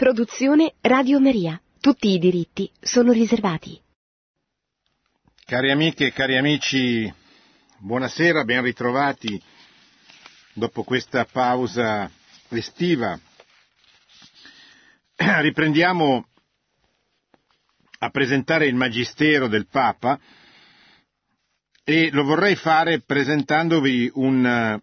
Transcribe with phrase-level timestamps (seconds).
[0.00, 1.60] Produzione Radio Maria.
[1.78, 3.78] Tutti i diritti sono riservati.
[5.44, 7.12] Cari amiche e cari amici,
[7.76, 9.38] buonasera, ben ritrovati
[10.54, 12.10] dopo questa pausa
[12.48, 13.20] estiva.
[15.16, 16.26] Riprendiamo
[17.98, 20.18] a presentare il Magistero del Papa
[21.84, 24.80] e lo vorrei fare presentandovi un,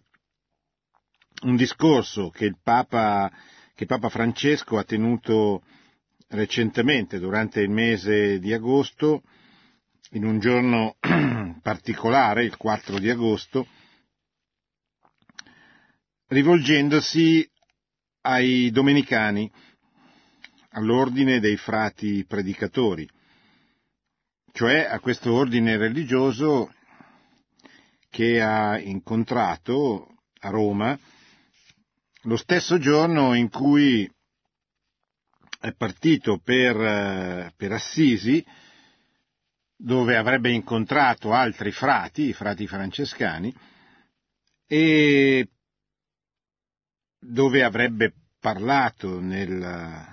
[1.42, 3.28] un discorso che il Papa
[3.78, 5.62] che Papa Francesco ha tenuto
[6.30, 9.22] recentemente durante il mese di agosto,
[10.10, 10.96] in un giorno
[11.62, 13.68] particolare, il 4 di agosto,
[16.26, 17.48] rivolgendosi
[18.22, 19.48] ai domenicani,
[20.70, 23.08] all'ordine dei frati predicatori,
[24.54, 26.74] cioè a questo ordine religioso
[28.10, 30.98] che ha incontrato a Roma
[32.22, 34.10] lo stesso giorno in cui
[35.60, 38.44] è partito per, eh, per, Assisi,
[39.76, 43.54] dove avrebbe incontrato altri frati, i frati francescani,
[44.66, 45.48] e
[47.18, 50.06] dove avrebbe parlato nel,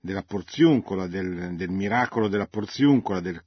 [0.00, 3.42] della porziuncola, del, del, miracolo della porziuncola, del,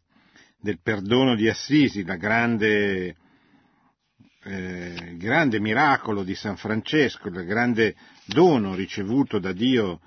[0.57, 3.15] del perdono di Assisi, la grande
[4.45, 9.99] eh, grande miracolo di San Francesco, il grande dono ricevuto da Dio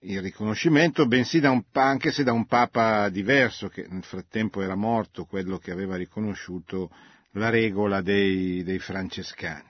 [0.00, 4.76] il riconoscimento, bensì da un, anche se da un papa diverso, che nel frattempo era
[4.76, 6.90] morto, quello che aveva riconosciuto
[7.32, 9.66] la regola dei, dei francescani.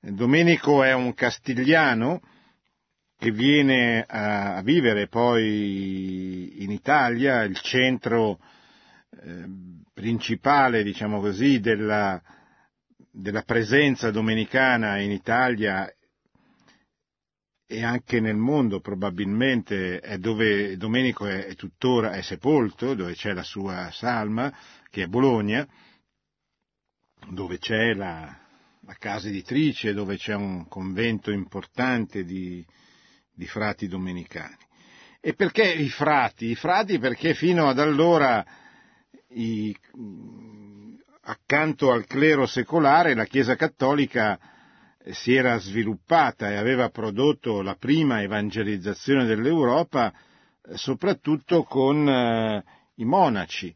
[0.00, 2.20] Domenico è un castigliano
[3.18, 8.38] che viene a, a vivere poi in Italia, il centro
[9.20, 9.44] eh,
[9.92, 12.22] principale, diciamo così, della,
[13.10, 15.92] della presenza domenicana in Italia
[17.70, 23.34] e anche nel mondo probabilmente è dove Domenico è, è tuttora è sepolto, dove c'è
[23.34, 24.50] la sua salma,
[24.88, 25.68] che è Bologna,
[27.28, 28.34] dove c'è la,
[28.80, 32.64] la casa editrice, dove c'è un convento importante di,
[33.30, 34.56] di frati domenicani.
[35.20, 36.46] E perché i frati?
[36.46, 38.42] I frati perché fino ad allora
[39.32, 39.76] i,
[41.20, 44.40] accanto al clero secolare la Chiesa cattolica
[45.12, 52.64] si era sviluppata e aveva prodotto la prima evangelizzazione dell'Europa eh, soprattutto con eh,
[52.96, 53.74] i monaci,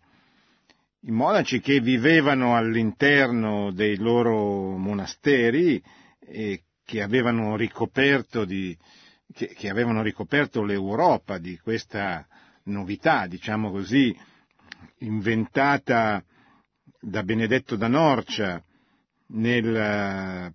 [1.05, 5.83] i monaci che vivevano all'interno dei loro monasteri
[6.21, 8.77] e che avevano ricoperto, di,
[9.33, 12.27] che, che avevano ricoperto l'Europa di questa
[12.65, 14.15] novità, diciamo così,
[14.99, 16.23] inventata
[17.01, 18.63] da Benedetto da Norcia
[19.29, 20.55] nel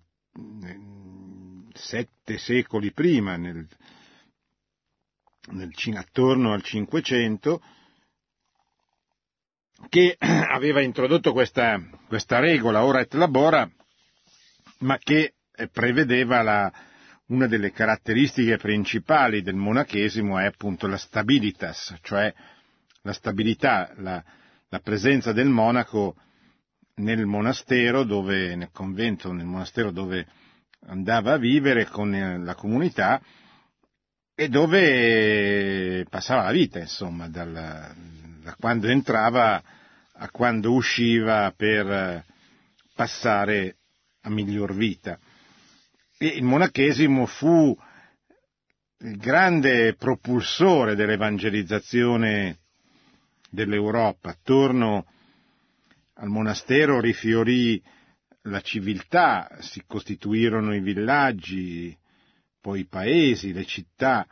[1.72, 3.66] sette secoli prima, nel,
[5.52, 7.62] nel, attorno al Cinquecento,
[9.88, 13.70] che aveva introdotto questa, questa regola ora et labora,
[14.80, 15.34] ma che
[15.72, 16.72] prevedeva la,
[17.26, 22.32] una delle caratteristiche principali del monachesimo è appunto la stabilitas, cioè
[23.02, 24.22] la stabilità, la,
[24.68, 26.16] la presenza del monaco
[26.98, 30.26] nel monastero dove, nel convento, nel monastero dove
[30.86, 33.20] andava a vivere con eh, la comunità
[34.34, 37.52] e dove passava la vita, insomma, dal,
[38.42, 39.60] da quando entrava
[40.12, 42.24] a quando usciva per
[42.94, 43.76] passare
[44.22, 45.18] a miglior vita.
[46.18, 47.76] E il monachesimo fu
[49.00, 52.58] il grande propulsore dell'evangelizzazione
[53.50, 54.30] dell'Europa.
[54.30, 55.06] Attorno
[56.20, 57.82] al monastero rifiorì
[58.42, 61.96] la civiltà, si costituirono i villaggi,
[62.60, 64.26] poi i paesi, le città,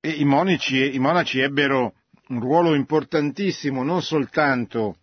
[0.00, 1.94] e i monaci, i monaci ebbero
[2.28, 4.96] un ruolo importantissimo non soltanto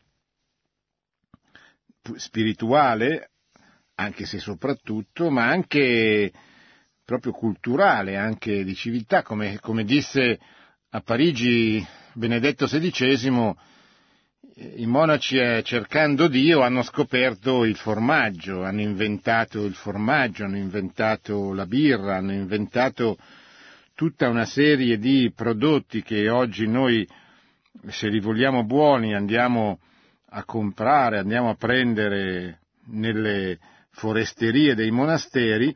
[2.16, 3.32] spirituale,
[3.96, 6.32] anche se soprattutto, ma anche
[7.06, 10.40] proprio culturale, anche di civiltà, come, come disse
[10.90, 13.56] a Parigi Benedetto XVI,
[14.62, 21.54] i monaci eh, cercando Dio hanno scoperto il formaggio, hanno inventato il formaggio, hanno inventato
[21.54, 23.18] la birra, hanno inventato
[23.96, 27.08] tutta una serie di prodotti che oggi noi,
[27.88, 29.80] se li vogliamo buoni, andiamo
[30.32, 33.60] a comprare, andiamo a prendere nelle
[33.92, 35.74] foresterie dei monasteri,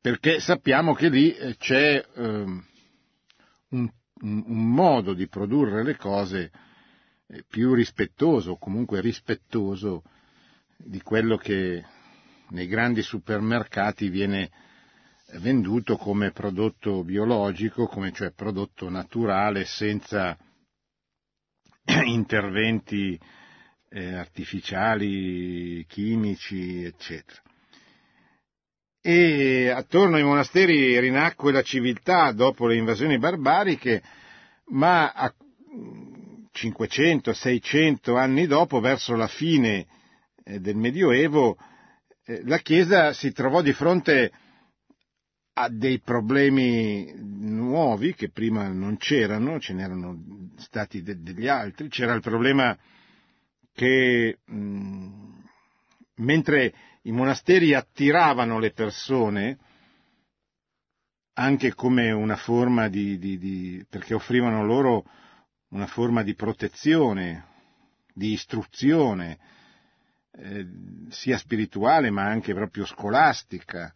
[0.00, 2.62] perché sappiamo che lì eh, c'è eh, un,
[3.68, 6.50] un modo di produrre le cose
[7.48, 10.02] più rispettoso, comunque rispettoso
[10.76, 11.84] di quello che
[12.50, 14.50] nei grandi supermercati viene
[15.40, 20.36] venduto come prodotto biologico, come cioè prodotto naturale senza
[22.04, 23.18] interventi
[23.88, 27.40] eh, artificiali, chimici, eccetera.
[29.00, 34.02] E attorno ai monasteri rinacque la civiltà dopo le invasioni barbariche,
[34.66, 35.32] ma a,
[36.56, 39.86] 500-600 anni dopo, verso la fine
[40.42, 41.58] eh, del Medioevo,
[42.24, 44.32] eh, la Chiesa si trovò di fronte
[45.58, 51.88] a dei problemi nuovi che prima non c'erano, ce n'erano stati de- degli altri.
[51.88, 52.76] C'era il problema
[53.72, 55.42] che mh,
[56.16, 59.58] mentre i monasteri attiravano le persone,
[61.34, 65.04] anche come una forma di, di, di perché offrivano loro
[65.68, 67.44] una forma di protezione,
[68.12, 69.38] di istruzione,
[70.32, 70.66] eh,
[71.08, 73.92] sia spirituale ma anche proprio scolastica,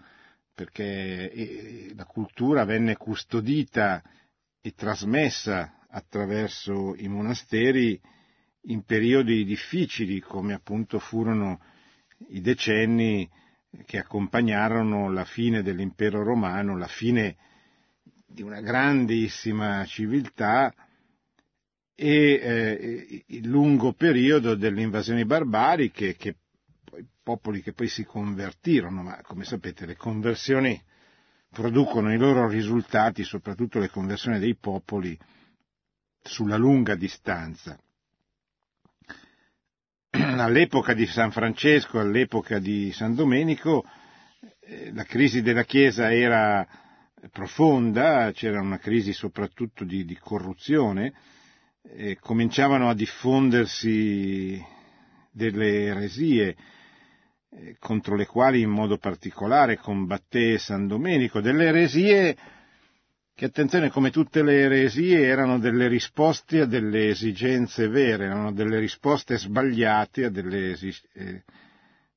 [0.55, 4.03] perché eh, la cultura venne custodita
[4.61, 8.01] e trasmessa attraverso i monasteri
[8.65, 11.61] in periodi difficili come appunto furono
[12.29, 13.29] i decenni
[13.87, 17.37] che accompagnarono la fine dell'impero romano, la fine
[18.27, 20.73] di una grandissima civiltà
[22.03, 26.35] e eh, il lungo periodo delle invasioni barbariche, che
[26.83, 30.83] poi, popoli che poi si convertirono, ma come sapete le conversioni
[31.51, 35.15] producono i loro risultati, soprattutto le conversioni dei popoli,
[36.23, 37.79] sulla lunga distanza.
[40.11, 43.85] All'epoca di San Francesco, all'epoca di San Domenico,
[44.61, 46.67] eh, la crisi della Chiesa era
[47.31, 51.13] profonda, c'era una crisi soprattutto di, di corruzione,
[51.83, 54.63] eh, cominciavano a diffondersi
[55.31, 56.57] delle eresie
[57.51, 62.37] eh, contro le quali in modo particolare combatté San Domenico, delle eresie
[63.35, 68.79] che attenzione come tutte le eresie erano delle risposte a delle esigenze vere, erano delle
[68.79, 70.77] risposte sbagliate a delle
[71.15, 71.43] eh,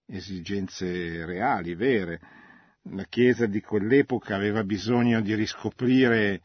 [0.06, 2.20] esigenze reali, vere.
[2.92, 6.42] La Chiesa di quell'epoca aveva bisogno di riscoprire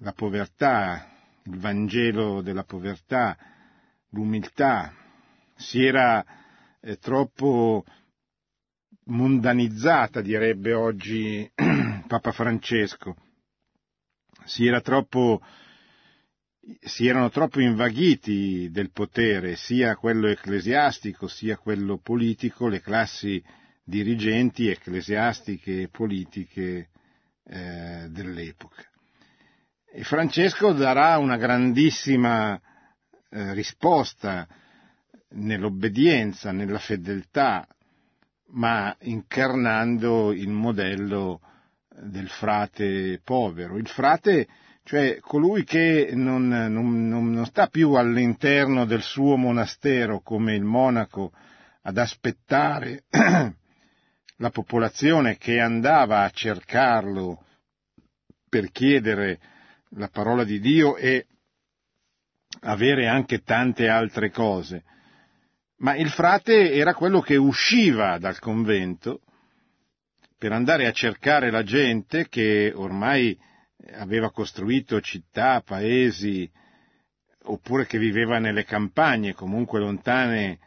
[0.00, 1.17] la povertà,
[1.50, 3.36] il Vangelo della povertà,
[4.10, 4.94] l'umiltà,
[5.56, 6.24] si era
[6.80, 7.84] eh, troppo
[9.04, 11.50] mondanizzata, direbbe oggi
[12.06, 13.16] Papa Francesco,
[14.44, 15.42] si, era troppo,
[16.80, 23.42] si erano troppo invaghiti del potere, sia quello ecclesiastico sia quello politico, le classi
[23.82, 26.90] dirigenti ecclesiastiche e politiche
[27.44, 28.84] eh, dell'epoca.
[29.90, 32.60] E Francesco darà una grandissima
[33.30, 34.46] eh, risposta
[35.30, 37.66] nell'obbedienza, nella fedeltà,
[38.48, 41.40] ma incarnando il modello
[41.88, 43.78] del frate povero.
[43.78, 44.46] Il frate,
[44.84, 51.32] cioè colui che non, non, non sta più all'interno del suo monastero come il monaco
[51.80, 53.04] ad aspettare
[54.36, 57.42] la popolazione che andava a cercarlo
[58.50, 59.56] per chiedere
[59.90, 61.26] la parola di Dio e
[62.60, 64.84] avere anche tante altre cose.
[65.78, 69.20] Ma il frate era quello che usciva dal convento
[70.36, 73.38] per andare a cercare la gente che ormai
[73.92, 76.50] aveva costruito città, paesi,
[77.44, 80.58] oppure che viveva nelle campagne, comunque lontane,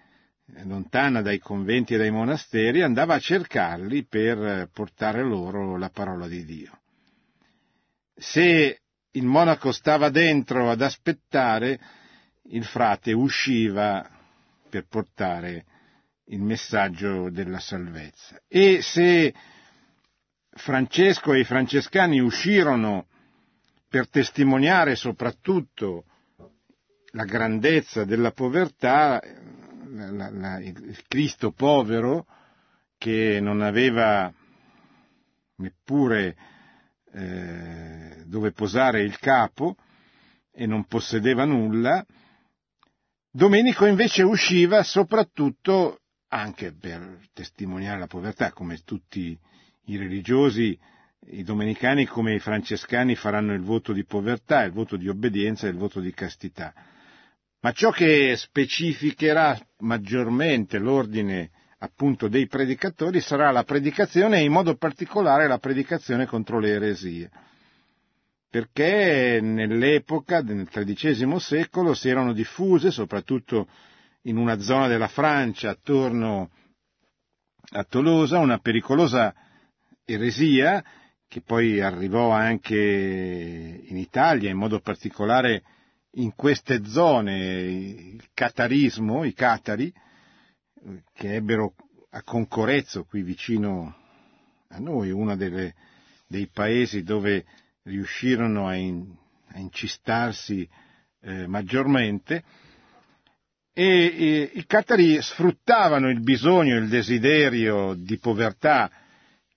[0.64, 6.44] lontana dai conventi e dai monasteri, andava a cercarli per portare loro la parola di
[6.46, 6.80] Dio.
[8.16, 11.80] Se il monaco stava dentro ad aspettare,
[12.44, 14.08] il frate usciva
[14.70, 15.66] per portare
[16.26, 18.42] il messaggio della salvezza.
[18.48, 19.34] E se
[20.54, 23.08] Francesco e i francescani uscirono
[23.88, 26.06] per testimoniare soprattutto
[27.14, 29.22] la grandezza della povertà,
[29.90, 32.26] la, la, il Cristo povero
[32.98, 34.32] che non aveva
[35.56, 36.36] neppure
[37.14, 39.76] eh, dove posare il capo
[40.52, 42.06] e non possedeva nulla,
[43.34, 49.38] Domenico invece usciva soprattutto anche per testimoniare la povertà, come tutti
[49.86, 50.78] i religiosi,
[51.28, 55.70] i domenicani come i francescani faranno il voto di povertà, il voto di obbedienza e
[55.70, 56.74] il voto di castità.
[57.62, 61.52] Ma ciò che specificherà maggiormente l'ordine
[61.84, 67.30] appunto dei predicatori sarà la predicazione e in modo particolare la predicazione contro le eresie.
[68.50, 73.68] Perché nell'epoca, nel XIII secolo, si erano diffuse, soprattutto
[74.24, 76.52] in una zona della Francia attorno
[77.72, 79.34] a Tolosa, una pericolosa
[80.06, 80.84] eresia
[81.28, 82.76] che poi arrivò anche
[83.86, 85.64] in Italia, in modo particolare
[86.16, 89.92] in queste zone il catarismo, i catari,
[91.14, 91.76] che ebbero
[92.12, 93.96] a Concorezzo, qui vicino
[94.70, 95.76] a noi, uno delle,
[96.28, 97.46] dei paesi dove
[97.84, 99.06] riuscirono a, in,
[99.48, 100.68] a incistarsi
[101.22, 102.44] eh, maggiormente,
[103.74, 108.92] e, e i catari sfruttavano il bisogno, il desiderio di povertà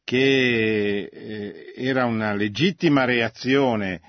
[0.05, 4.01] che eh, era una legittima reazione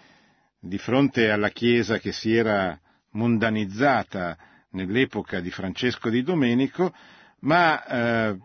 [0.60, 2.80] di fronte alla Chiesa che si era
[3.12, 4.38] mondanizzata
[4.76, 6.94] nell'epoca di Francesco di Domenico,
[7.40, 8.38] ma eh,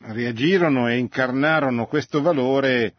[0.00, 2.94] reagirono e incarnarono questo valore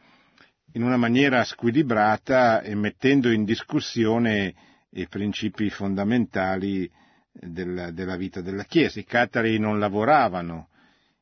[0.73, 4.53] in una maniera squilibrata e mettendo in discussione
[4.91, 6.89] i principi fondamentali
[7.31, 8.99] della, della vita della Chiesa.
[8.99, 10.69] I catari non lavoravano,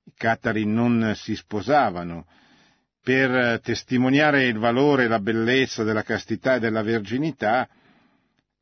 [0.03, 2.27] i catari non si sposavano,
[3.01, 7.67] per testimoniare il valore e la bellezza della castità e della verginità,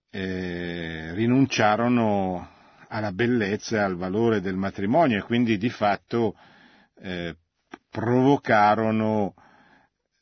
[0.09, 2.55] eh, rinunciarono
[2.89, 6.35] alla bellezza e al valore del matrimonio e quindi di fatto
[6.99, 7.35] eh,
[7.89, 9.33] provocarono,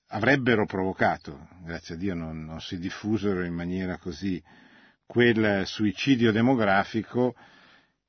[0.07, 4.41] avrebbero provocato, grazie a Dio non, non si diffusero in maniera così,
[5.05, 7.35] quel suicidio demografico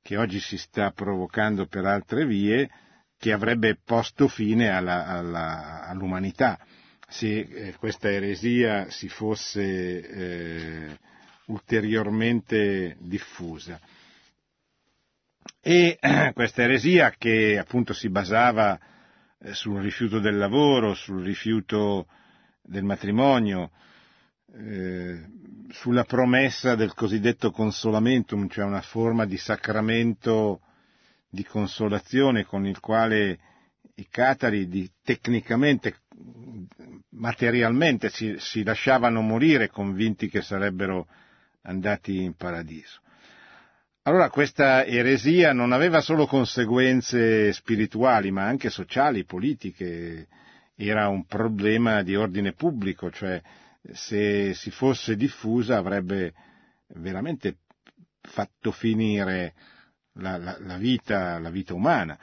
[0.02, 2.70] che oggi si sta provocando per altre vie,
[3.18, 6.58] che avrebbe posto fine alla, alla, all'umanità
[7.08, 10.98] se eh, questa eresia si fosse eh,
[11.46, 13.80] ulteriormente diffusa.
[15.60, 15.98] E
[16.34, 18.78] questa eresia che appunto si basava
[19.38, 22.06] eh, sul rifiuto del lavoro, sul rifiuto
[22.62, 23.70] del matrimonio,
[24.54, 25.26] eh,
[25.70, 30.60] sulla promessa del cosiddetto consolamentum, cioè una forma di sacramento
[31.28, 33.38] di consolazione con il quale
[33.96, 36.02] i catari di, tecnicamente,
[37.10, 41.06] materialmente si, si lasciavano morire convinti che sarebbero
[41.62, 43.00] andati in paradiso.
[44.06, 50.28] Allora questa eresia non aveva solo conseguenze spirituali, ma anche sociali, politiche,
[50.76, 53.42] era un problema di ordine pubblico, cioè
[53.92, 56.34] se si fosse diffusa avrebbe
[56.94, 57.56] veramente
[58.20, 59.54] fatto finire
[60.20, 62.16] la, la, la, vita, la vita, umana.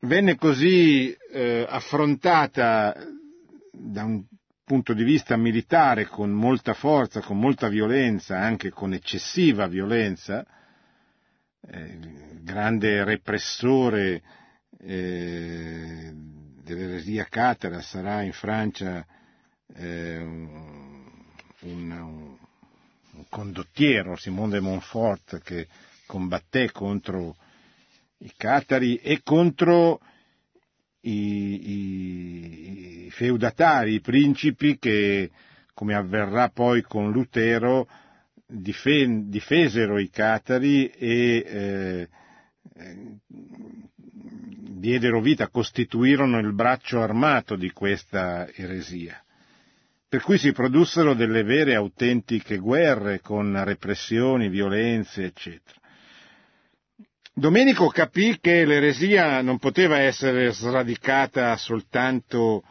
[0.00, 2.96] Venne così eh, affrontata
[3.70, 4.24] da un
[4.64, 10.46] punto di vista militare con molta forza, con molta violenza, anche con eccessiva violenza,
[11.70, 11.98] eh,
[12.42, 14.22] grande repressore
[14.78, 19.06] eh, dell'eresia catara sarà in Francia
[19.74, 21.10] eh, un,
[21.60, 25.68] un, un, condottiero, Simone de Montfort, che
[26.06, 27.36] combatté contro
[28.18, 30.00] i catari e contro
[31.00, 35.30] i, i, i feudatari, i principi che,
[35.74, 37.88] come avverrà poi con Lutero,
[38.52, 42.08] difesero i catari e eh,
[44.82, 49.22] diedero vita, costituirono il braccio armato di questa eresia.
[50.08, 55.80] Per cui si produssero delle vere e autentiche guerre con repressioni, violenze, eccetera.
[57.34, 62.62] Domenico capì che l'eresia non poteva essere sradicata soltanto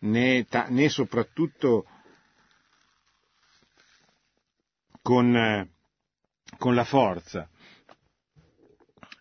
[0.00, 1.84] né, né soprattutto
[5.08, 5.66] con,
[6.58, 7.48] con, la forza.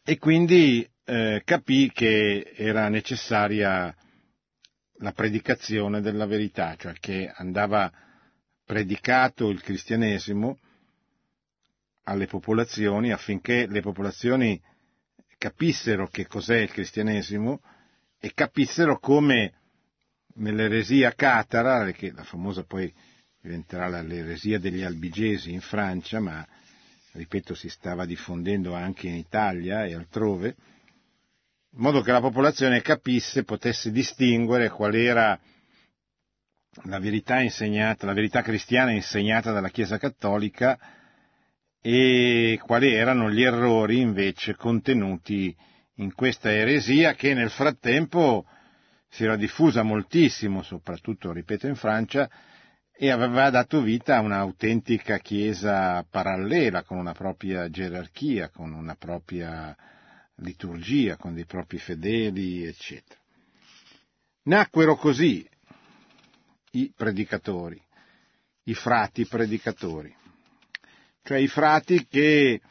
[0.04, 3.96] E quindi eh, capì che era necessaria
[4.98, 7.90] la predicazione della verità, cioè che andava
[8.66, 10.60] predicato il cristianesimo
[12.04, 14.62] alle popolazioni affinché le popolazioni
[15.38, 17.62] capissero che cos'è il cristianesimo
[18.20, 19.54] e capissero come
[20.34, 22.94] nell'eresia catara, che la famosa poi
[23.42, 26.46] diventerà l'eresia degli albigesi in Francia, ma
[27.14, 30.56] ripeto si stava diffondendo anche in Italia e altrove,
[31.72, 35.40] in modo che la popolazione capisse, potesse distinguere qual era
[36.84, 40.78] la verità insegnata, la verità cristiana insegnata dalla Chiesa Cattolica
[41.82, 45.56] e quali erano gli errori invece contenuti
[45.96, 48.46] in questa eresia che nel frattempo
[49.10, 52.30] si era diffusa moltissimo, soprattutto, ripeto, in Francia,
[53.00, 59.76] e aveva dato vita a un'autentica chiesa parallela, con una propria gerarchia, con una propria
[60.38, 63.20] liturgia, con dei propri fedeli, eccetera.
[64.44, 65.48] Nacquero così
[66.72, 67.80] i predicatori,
[68.64, 70.16] i frati predicatori,
[71.22, 72.62] cioè i frati che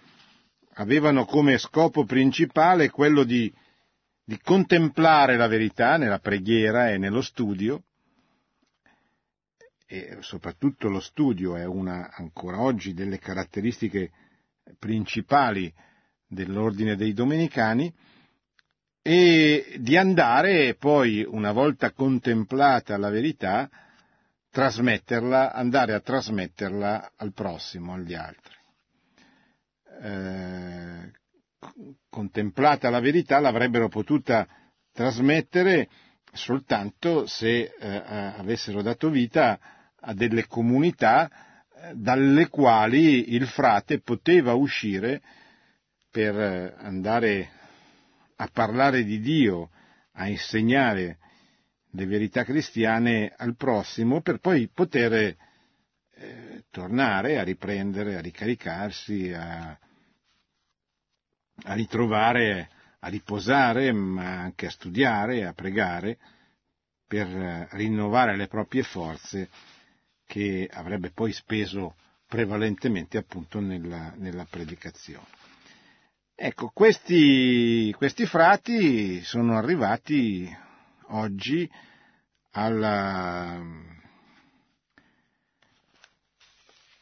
[0.74, 3.52] avevano come scopo principale quello di,
[4.24, 7.84] di contemplare la verità nella preghiera e nello studio,
[9.86, 14.10] e soprattutto lo studio è una ancora oggi delle caratteristiche
[14.78, 15.72] principali
[16.26, 17.94] dell'ordine dei domenicani
[19.00, 23.70] e di andare poi, una volta contemplata la verità,
[24.50, 28.54] trasmetterla, andare a trasmetterla al prossimo, agli altri.
[30.02, 31.12] Eh,
[32.10, 34.46] contemplata la verità l'avrebbero potuta
[34.92, 35.88] trasmettere
[36.32, 38.02] soltanto se eh,
[38.36, 39.58] avessero dato vita
[40.08, 45.20] a delle comunità eh, dalle quali il frate poteva uscire
[46.10, 47.50] per eh, andare
[48.36, 49.70] a parlare di Dio,
[50.12, 51.18] a insegnare
[51.90, 59.78] le verità cristiane al prossimo per poi poter eh, tornare a riprendere, a ricaricarsi, a,
[61.64, 62.68] a ritrovare,
[63.00, 66.18] a riposare, ma anche a studiare, a pregare
[67.06, 69.48] per eh, rinnovare le proprie forze
[70.26, 71.94] che avrebbe poi speso
[72.26, 75.26] prevalentemente appunto nella, nella predicazione.
[76.34, 80.54] Ecco, questi, questi frati sono arrivati
[81.08, 81.70] oggi
[82.50, 83.62] alla,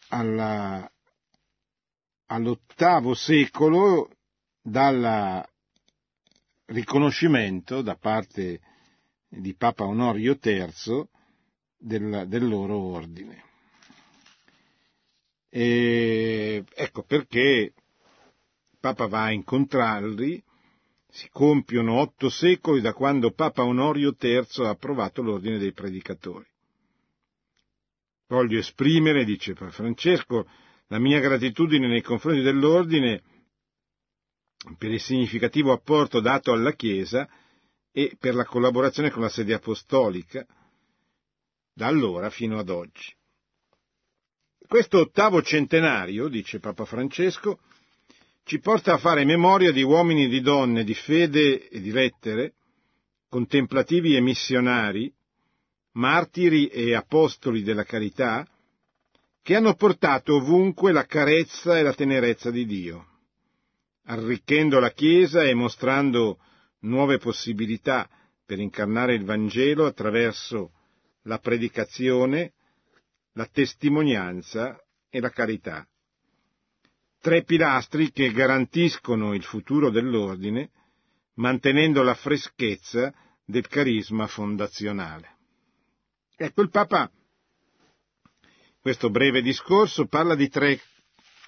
[0.09, 0.93] alla,
[2.27, 4.11] all'ottavo secolo
[4.63, 5.45] dal
[6.67, 8.61] riconoscimento da parte
[9.29, 11.09] di Papa Onorio III
[11.85, 13.43] del, del loro ordine.
[15.51, 17.75] E, ecco perché
[18.81, 20.43] Papa va a incontrarli,
[21.09, 26.47] si compiono otto secoli da quando Papa Onorio III ha approvato l'ordine dei predicatori.
[28.27, 30.49] Voglio esprimere, dice Francesco,
[30.89, 33.23] la mia gratitudine nei confronti dell'ordine
[34.79, 37.29] per il significativo apporto dato alla Chiesa
[37.93, 40.45] e per la collaborazione con la sede apostolica
[41.75, 43.13] da allora fino ad oggi.
[44.67, 47.59] Questo ottavo centenario, dice Papa Francesco,
[48.45, 52.55] ci porta a fare memoria di uomini e di donne di fede e di lettere,
[53.29, 55.13] contemplativi e missionari,
[55.93, 58.47] martiri e apostoli della carità,
[59.43, 63.07] che hanno portato ovunque la carezza e la tenerezza di Dio,
[64.05, 66.39] arricchendo la Chiesa e mostrando
[66.81, 68.09] nuove possibilità
[68.47, 70.74] per incarnare il Vangelo attraverso
[71.25, 72.55] la predicazione,
[73.33, 74.79] la testimonianza
[75.11, 75.87] e la carità
[77.25, 80.69] tre pilastri che garantiscono il futuro dell'ordine,
[81.37, 83.15] mantenendo la freschezza
[83.47, 85.39] del carisma fondazionale.
[86.37, 87.11] Ecco, il Papa,
[88.79, 90.79] questo breve discorso, parla di tre,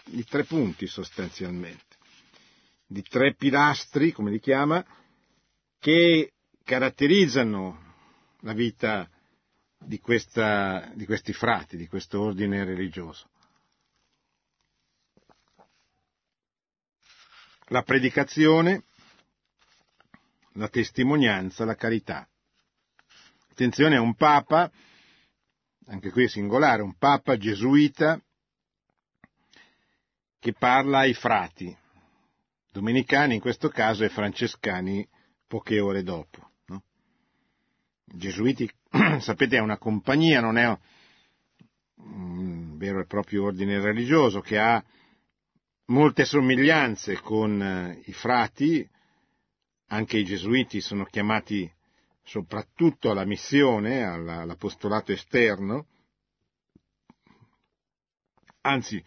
[0.07, 1.97] di tre punti sostanzialmente,
[2.87, 4.83] di tre pilastri, come li chiama,
[5.79, 6.33] che
[6.65, 7.95] caratterizzano
[8.41, 9.07] la vita
[9.79, 13.29] di, questa, di questi frati, di questo ordine religioso.
[17.69, 18.85] la predicazione,
[20.53, 22.29] la testimonianza, la carità.
[23.51, 24.71] Attenzione, è un papa,
[25.87, 28.21] anche qui è singolare, un papa gesuita
[30.39, 31.77] che parla ai frati,
[32.71, 35.07] domenicani in questo caso e francescani
[35.47, 36.51] poche ore dopo.
[36.67, 36.83] No?
[38.07, 38.71] I gesuiti,
[39.21, 40.79] sapete, è una compagnia, non è
[41.97, 44.83] un vero e proprio ordine religioso che ha
[45.87, 48.89] molte somiglianze con eh, i frati,
[49.89, 51.71] anche i gesuiti sono chiamati
[52.23, 55.87] soprattutto alla missione, all'apostolato esterno,
[58.63, 59.03] anzi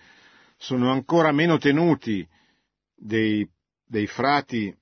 [0.56, 2.26] sono ancora meno tenuti
[2.96, 3.48] dei,
[3.86, 4.74] dei frati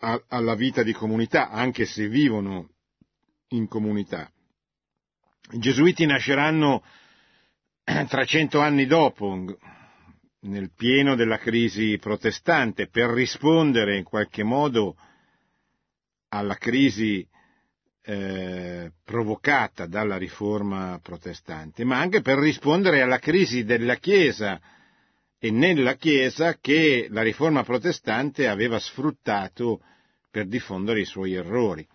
[0.00, 2.71] alla vita di comunità, anche se vivono
[3.52, 4.30] in comunità.
[5.52, 6.82] I gesuiti nasceranno
[7.84, 9.56] 300 anni dopo,
[10.40, 14.96] nel pieno della crisi protestante, per rispondere in qualche modo
[16.28, 17.26] alla crisi
[18.04, 24.60] eh, provocata dalla riforma protestante, ma anche per rispondere alla crisi della Chiesa
[25.38, 29.82] e nella Chiesa che la riforma protestante aveva sfruttato
[30.30, 31.86] per diffondere i suoi errori.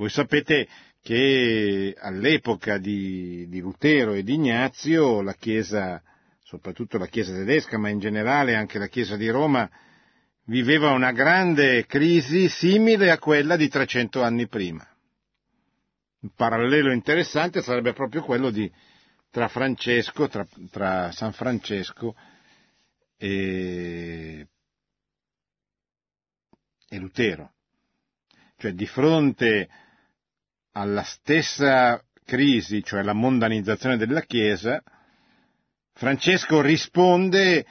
[0.00, 0.66] Voi sapete
[1.02, 6.02] che all'epoca di, di Lutero e di Ignazio la Chiesa,
[6.42, 9.70] soprattutto la Chiesa tedesca, ma in generale anche la Chiesa di Roma,
[10.44, 14.88] viveva una grande crisi simile a quella di 300 anni prima.
[16.20, 18.72] Un parallelo interessante sarebbe proprio quello di,
[19.30, 22.16] tra Francesco, tra, tra San Francesco
[23.18, 24.46] e,
[26.88, 27.52] e Lutero.
[28.56, 29.68] Cioè di fronte
[30.72, 34.82] alla stessa crisi, cioè la mondanizzazione della Chiesa,
[35.92, 37.66] Francesco risponde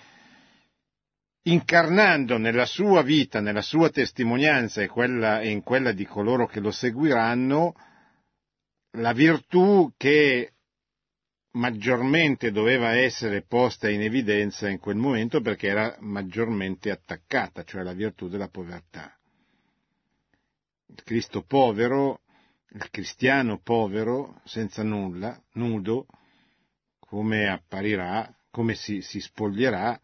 [1.43, 6.59] incarnando nella sua vita, nella sua testimonianza e, quella, e in quella di coloro che
[6.59, 7.73] lo seguiranno,
[8.97, 10.53] la virtù che
[11.51, 17.93] maggiormente doveva essere posta in evidenza in quel momento perché era maggiormente attaccata, cioè la
[17.93, 19.17] virtù della povertà.
[20.87, 22.21] Il Cristo povero
[22.71, 26.05] il cristiano povero, senza nulla, nudo,
[26.99, 29.99] come apparirà, come si, si spoglierà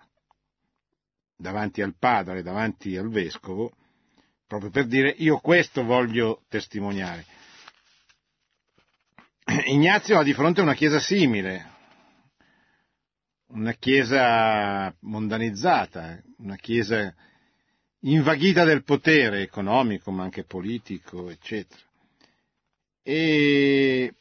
[1.35, 3.71] davanti al padre, davanti al vescovo,
[4.47, 7.25] proprio per dire io questo voglio testimoniare.
[9.65, 11.73] Ignazio ha di fronte una chiesa simile,
[13.47, 17.13] una chiesa mondanizzata, una chiesa
[17.99, 21.84] invaghita del potere economico ma anche politico, eccetera
[23.07, 24.15] e,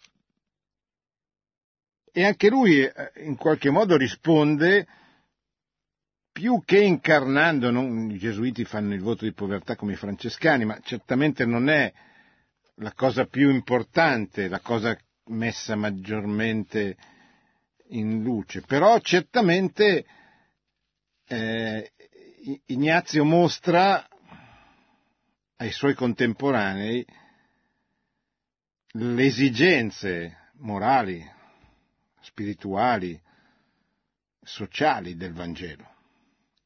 [2.12, 2.92] e anche lui eh,
[3.22, 4.86] in qualche modo risponde
[6.30, 10.78] più che incarnando, non, i gesuiti fanno il voto di povertà come i francescani, ma
[10.82, 11.90] certamente non è
[12.76, 16.96] la cosa più importante, la cosa messa maggiormente
[17.90, 20.04] in luce, però certamente
[21.26, 21.92] eh,
[22.66, 24.06] Ignazio mostra
[25.56, 27.06] ai suoi contemporanei
[28.96, 31.24] le esigenze morali,
[32.20, 33.20] spirituali,
[34.40, 35.88] sociali del Vangelo.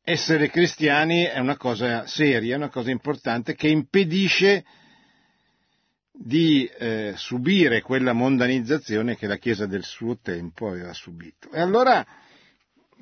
[0.02, 4.64] Essere cristiani è una cosa seria, una cosa importante che impedisce
[6.12, 11.50] di eh, subire quella mondanizzazione che la Chiesa del suo tempo aveva subito.
[11.50, 12.06] E allora,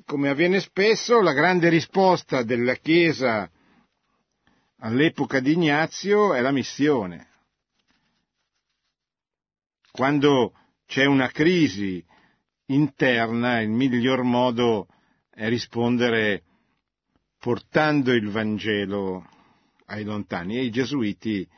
[0.04, 3.50] come avviene spesso, la grande risposta della Chiesa
[4.80, 7.34] all'epoca di Ignazio è la missione.
[9.96, 10.52] Quando
[10.84, 12.04] c'è una crisi
[12.66, 14.88] interna, il miglior modo
[15.30, 16.42] è rispondere
[17.38, 19.26] portando il Vangelo
[19.86, 20.58] ai lontani.
[20.58, 21.48] E i gesuiti,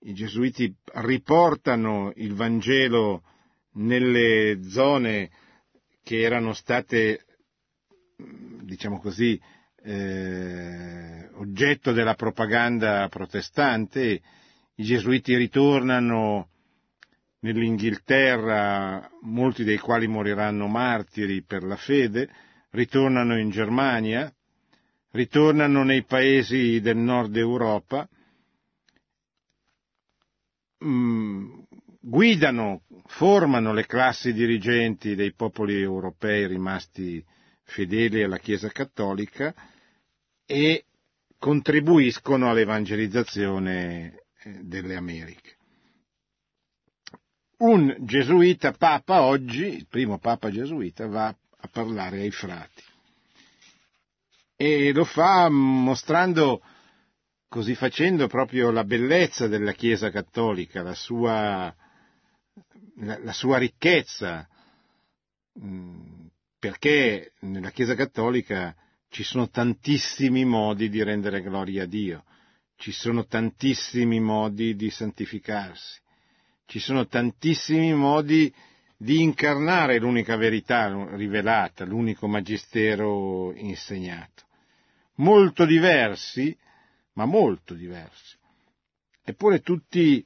[0.00, 3.22] i gesuiti riportano il Vangelo
[3.74, 5.30] nelle zone
[6.02, 7.24] che erano state,
[8.62, 9.40] diciamo così,
[9.84, 14.20] eh, oggetto della propaganda protestante.
[14.74, 16.48] I gesuiti ritornano
[17.42, 22.28] nell'Inghilterra, molti dei quali moriranno martiri per la fede,
[22.70, 24.32] ritornano in Germania,
[25.10, 28.08] ritornano nei paesi del nord Europa,
[30.84, 31.60] mm,
[32.00, 37.24] guidano, formano le classi dirigenti dei popoli europei rimasti
[37.64, 39.54] fedeli alla Chiesa cattolica
[40.46, 40.84] e
[41.38, 45.56] contribuiscono all'evangelizzazione eh, delle Americhe
[47.62, 52.82] un gesuita papa oggi, il primo papa gesuita, va a parlare ai frati.
[54.56, 56.62] E lo fa mostrando
[57.48, 61.74] così facendo proprio la bellezza della Chiesa cattolica, la sua,
[62.96, 64.48] la, la sua ricchezza,
[65.60, 66.26] mm,
[66.58, 68.74] perché nella Chiesa cattolica
[69.08, 72.24] ci sono tantissimi modi di rendere gloria a Dio,
[72.76, 76.01] ci sono tantissimi modi di santificarsi,
[76.72, 78.50] ci sono tantissimi modi
[78.96, 84.44] di incarnare l'unica verità rivelata, l'unico magistero insegnato.
[85.16, 86.56] Molto diversi,
[87.12, 88.38] ma molto diversi,
[89.22, 90.24] eppure tutti,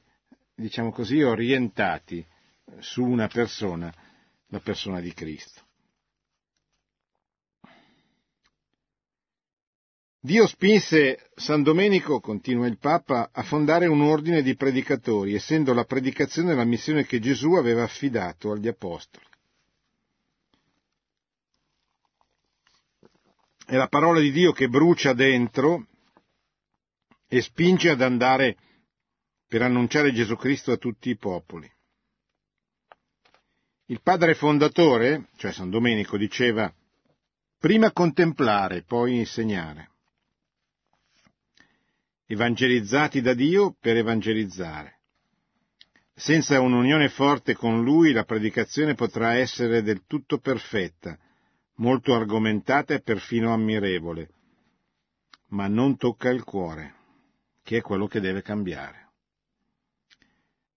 [0.55, 2.25] diciamo così, orientati
[2.79, 3.93] su una persona,
[4.47, 5.56] la persona di Cristo.
[10.27, 15.85] Dio spinse San Domenico, continua il Papa, a fondare un ordine di predicatori, essendo la
[15.85, 19.23] predicazione la missione che Gesù aveva affidato agli Apostoli.
[23.65, 25.87] È la parola di Dio che brucia dentro
[27.29, 28.57] e spinge ad andare
[29.47, 31.71] per annunciare Gesù Cristo a tutti i popoli.
[33.85, 36.69] Il padre fondatore, cioè San Domenico, diceva
[37.57, 39.91] prima contemplare, poi insegnare
[42.27, 44.95] evangelizzati da Dio per evangelizzare.
[46.13, 51.17] Senza un'unione forte con Lui la predicazione potrà essere del tutto perfetta,
[51.75, 54.29] molto argomentata e perfino ammirevole,
[55.49, 56.95] ma non tocca il cuore,
[57.63, 59.05] che è quello che deve cambiare.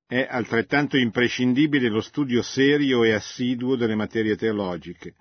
[0.07, 5.15] È altrettanto imprescindibile lo studio serio e assiduo delle materie teologiche,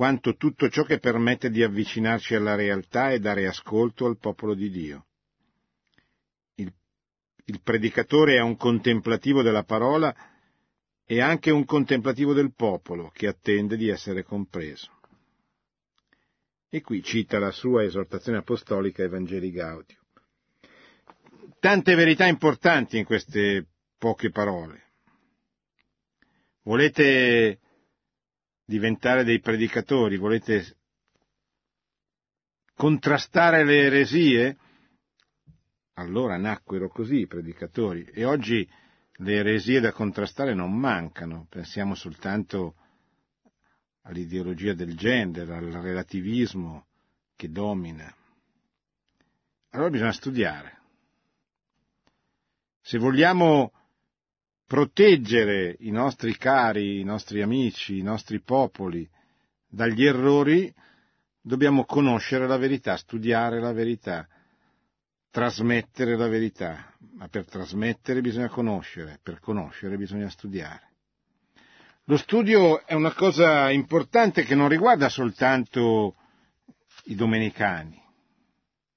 [0.00, 4.70] quanto tutto ciò che permette di avvicinarci alla realtà e dare ascolto al popolo di
[4.70, 5.08] Dio.
[6.54, 6.72] Il,
[7.44, 10.16] il predicatore è un contemplativo della parola
[11.04, 14.90] e anche un contemplativo del popolo che attende di essere compreso.
[16.70, 20.00] E qui cita la sua esortazione apostolica Evangeli Gaudium.
[21.60, 23.66] Tante verità importanti in queste
[23.98, 24.82] poche parole.
[26.62, 27.58] Volete
[28.70, 30.76] diventare dei predicatori, volete
[32.76, 34.56] contrastare le eresie?
[35.94, 38.66] Allora nacquero così i predicatori e oggi
[39.12, 42.76] le eresie da contrastare non mancano, pensiamo soltanto
[44.02, 46.86] all'ideologia del gender, al relativismo
[47.34, 48.14] che domina.
[49.70, 50.78] Allora bisogna studiare.
[52.80, 53.72] Se vogliamo
[54.70, 59.04] proteggere i nostri cari, i nostri amici, i nostri popoli
[59.68, 60.72] dagli errori,
[61.40, 64.28] dobbiamo conoscere la verità, studiare la verità,
[65.28, 70.92] trasmettere la verità, ma per trasmettere bisogna conoscere, per conoscere bisogna studiare.
[72.04, 76.14] Lo studio è una cosa importante che non riguarda soltanto
[77.06, 78.00] i domenicani,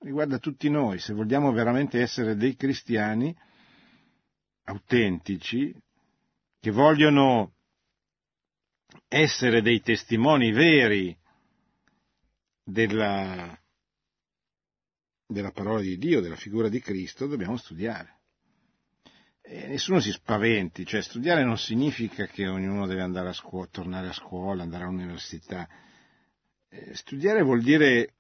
[0.02, 3.36] riguarda tutti noi, se vogliamo veramente essere dei cristiani,
[4.66, 5.74] autentici,
[6.60, 7.54] che vogliono
[9.08, 11.16] essere dei testimoni veri
[12.64, 13.58] della,
[15.28, 18.20] della parola di Dio, della figura di Cristo, dobbiamo studiare.
[19.42, 24.08] E nessuno si spaventi, cioè studiare non significa che ognuno deve andare a scuola, tornare
[24.08, 25.68] a scuola, andare all'università.
[26.70, 28.14] Eh, studiare vuol dire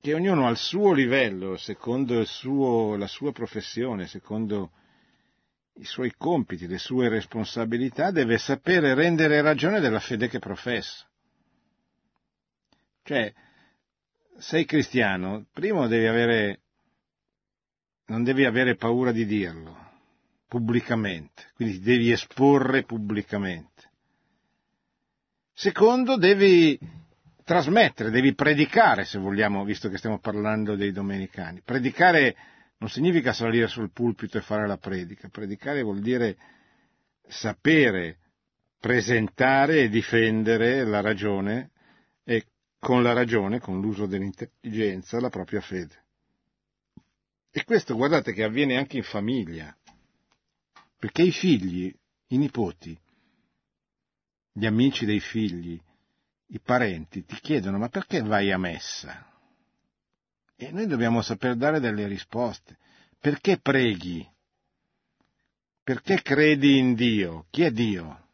[0.00, 4.72] che ognuno al suo livello, secondo suo, la sua professione, secondo
[5.74, 11.06] i suoi compiti, le sue responsabilità, deve sapere rendere ragione della fede che professa.
[13.02, 13.32] Cioè,
[14.38, 16.60] sei cristiano, primo devi avere,
[18.06, 19.90] non devi avere paura di dirlo
[20.52, 23.90] pubblicamente, quindi devi esporre pubblicamente.
[25.54, 26.78] Secondo, devi
[27.42, 31.62] trasmettere, devi predicare, se vogliamo, visto che stiamo parlando dei domenicani.
[31.64, 32.36] Predicare
[32.82, 35.28] non significa salire sul pulpito e fare la predica.
[35.28, 36.36] Predicare vuol dire
[37.28, 38.18] sapere
[38.80, 41.70] presentare e difendere la ragione
[42.24, 42.46] e
[42.80, 45.94] con la ragione, con l'uso dell'intelligenza, la propria fede.
[47.52, 49.72] E questo guardate che avviene anche in famiglia,
[50.98, 51.94] perché i figli,
[52.28, 52.98] i nipoti,
[54.50, 55.80] gli amici dei figli,
[56.46, 59.31] i parenti ti chiedono ma perché vai a messa?
[60.62, 62.78] E noi dobbiamo saper dare delle risposte.
[63.18, 64.24] Perché preghi?
[65.82, 67.46] Perché credi in Dio?
[67.50, 68.28] Chi è Dio?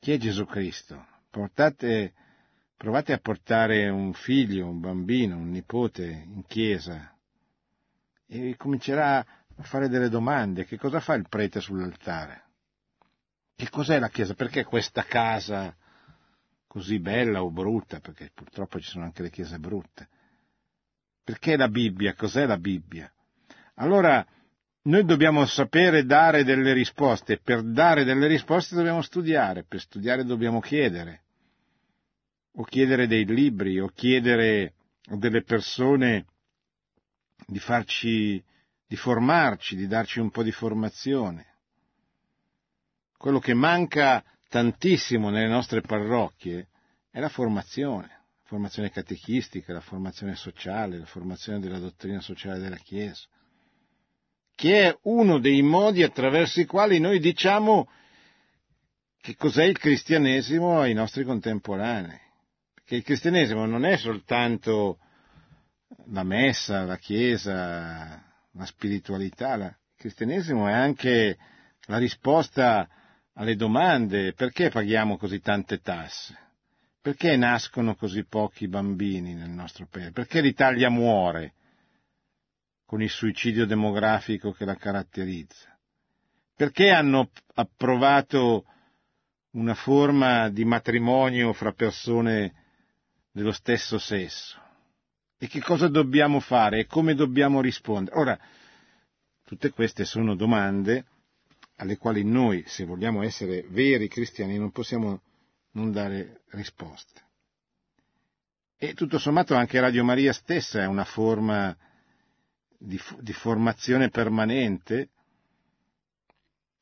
[0.00, 1.06] Chi è Gesù Cristo?
[1.30, 2.12] Portate,
[2.76, 7.16] provate a portare un figlio, un bambino, un nipote in chiesa
[8.26, 10.64] e comincerà a fare delle domande.
[10.64, 12.46] Che cosa fa il prete sull'altare?
[13.54, 14.34] Che cos'è la chiesa?
[14.34, 15.72] Perché questa casa
[16.66, 18.00] così bella o brutta?
[18.00, 20.08] Perché purtroppo ci sono anche le chiese brutte
[21.24, 22.14] Perché la Bibbia?
[22.14, 23.10] Cos'è la Bibbia?
[23.76, 24.26] Allora,
[24.84, 30.60] noi dobbiamo sapere dare delle risposte, per dare delle risposte dobbiamo studiare, per studiare dobbiamo
[30.60, 31.22] chiedere,
[32.54, 34.74] o chiedere dei libri, o chiedere
[35.06, 36.26] a delle persone
[37.46, 38.42] di farci,
[38.86, 41.46] di formarci, di darci un po' di formazione.
[43.16, 46.68] Quello che manca tantissimo nelle nostre parrocchie
[47.10, 48.21] è la formazione,
[48.52, 53.26] formazione catechistica, la formazione sociale, la formazione della dottrina sociale della Chiesa,
[54.54, 57.88] che è uno dei modi attraverso i quali noi diciamo
[59.22, 62.20] che cos'è il cristianesimo ai nostri contemporanei.
[62.74, 64.98] Perché il cristianesimo non è soltanto
[66.08, 71.38] la messa, la chiesa, la spiritualità, il cristianesimo è anche
[71.86, 72.86] la risposta
[73.32, 76.50] alle domande perché paghiamo così tante tasse?
[77.02, 80.12] Perché nascono così pochi bambini nel nostro paese?
[80.12, 81.54] Perché l'Italia muore
[82.86, 85.76] con il suicidio demografico che la caratterizza?
[86.54, 88.66] Perché hanno approvato
[89.54, 92.54] una forma di matrimonio fra persone
[93.32, 94.60] dello stesso sesso?
[95.38, 98.16] E che cosa dobbiamo fare e come dobbiamo rispondere?
[98.16, 98.38] Ora,
[99.44, 101.04] tutte queste sono domande
[101.78, 105.20] alle quali noi, se vogliamo essere veri cristiani, non possiamo
[105.72, 107.20] non dare risposte.
[108.76, 111.76] E tutto sommato anche Radio Maria stessa è una forma
[112.76, 115.10] di, di formazione permanente,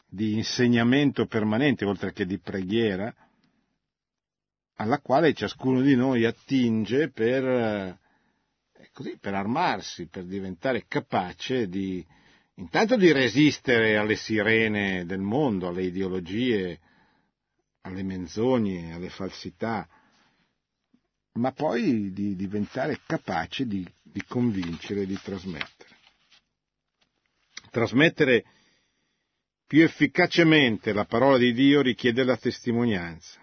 [0.09, 3.15] di insegnamento permanente, oltre che di preghiera,
[4.77, 7.99] alla quale ciascuno di noi attinge per, eh,
[8.93, 12.05] così, per armarsi, per diventare capace di,
[12.55, 16.81] intanto di resistere alle sirene del mondo, alle ideologie,
[17.83, 19.89] alle menzogne, alle falsità,
[21.35, 25.99] ma poi di diventare capace di, di convincere di trasmettere.
[27.71, 28.45] Trasmettere
[29.67, 33.41] più efficacemente la parola di Dio richiede la testimonianza.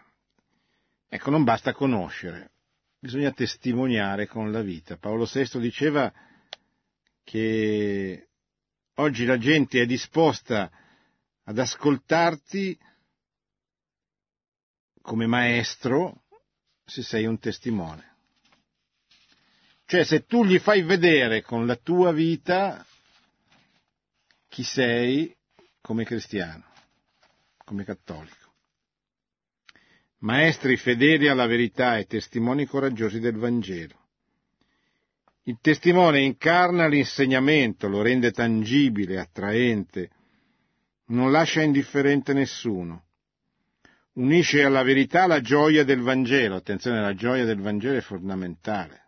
[1.07, 2.51] Ecco, non basta conoscere,
[2.99, 4.97] bisogna testimoniare con la vita.
[4.97, 6.13] Paolo VI diceva
[7.23, 8.27] che
[8.99, 10.71] Oggi la gente è disposta
[11.43, 12.75] ad ascoltarti
[15.07, 16.23] come maestro
[16.83, 18.15] se sei un testimone.
[19.85, 22.85] Cioè se tu gli fai vedere con la tua vita
[24.49, 25.33] chi sei
[25.79, 26.65] come cristiano,
[27.63, 28.51] come cattolico.
[30.19, 34.07] Maestri fedeli alla verità e testimoni coraggiosi del Vangelo.
[35.43, 40.09] Il testimone incarna l'insegnamento, lo rende tangibile, attraente,
[41.05, 43.06] non lascia indifferente nessuno.
[44.17, 46.55] Unisce alla verità la gioia del Vangelo.
[46.55, 49.05] Attenzione, la gioia del Vangelo è fondamentale.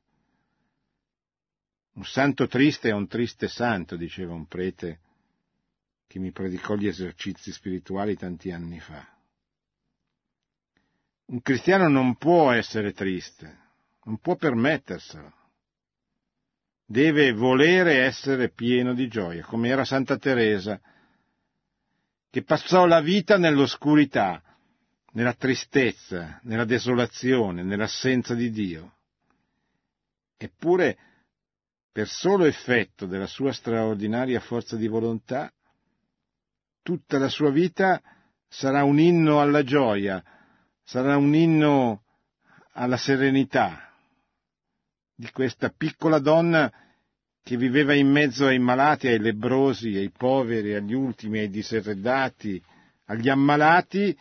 [1.94, 5.00] Un santo triste è un triste santo, diceva un prete
[6.08, 9.06] che mi predicò gli esercizi spirituali tanti anni fa.
[11.26, 13.58] Un cristiano non può essere triste,
[14.04, 15.38] non può permetterselo
[16.92, 20.82] deve volere essere pieno di gioia, come era Santa Teresa,
[22.32, 24.42] che passò la vita nell'oscurità,
[25.14, 28.94] nella tristezza, nella desolazione, nell'assenza di Dio.
[30.38, 30.98] Eppure,
[31.92, 35.52] per solo effetto della sua straordinaria forza di volontà,
[36.82, 38.02] tutta la sua vita
[38.48, 40.24] sarà un inno alla gioia,
[40.84, 42.04] sarà un inno
[42.74, 43.94] alla serenità,
[45.14, 46.72] di questa piccola donna
[47.44, 52.62] che viveva in mezzo ai malati, ai lebrosi, ai poveri, agli ultimi, ai diserredati,
[53.06, 54.18] agli ammalati,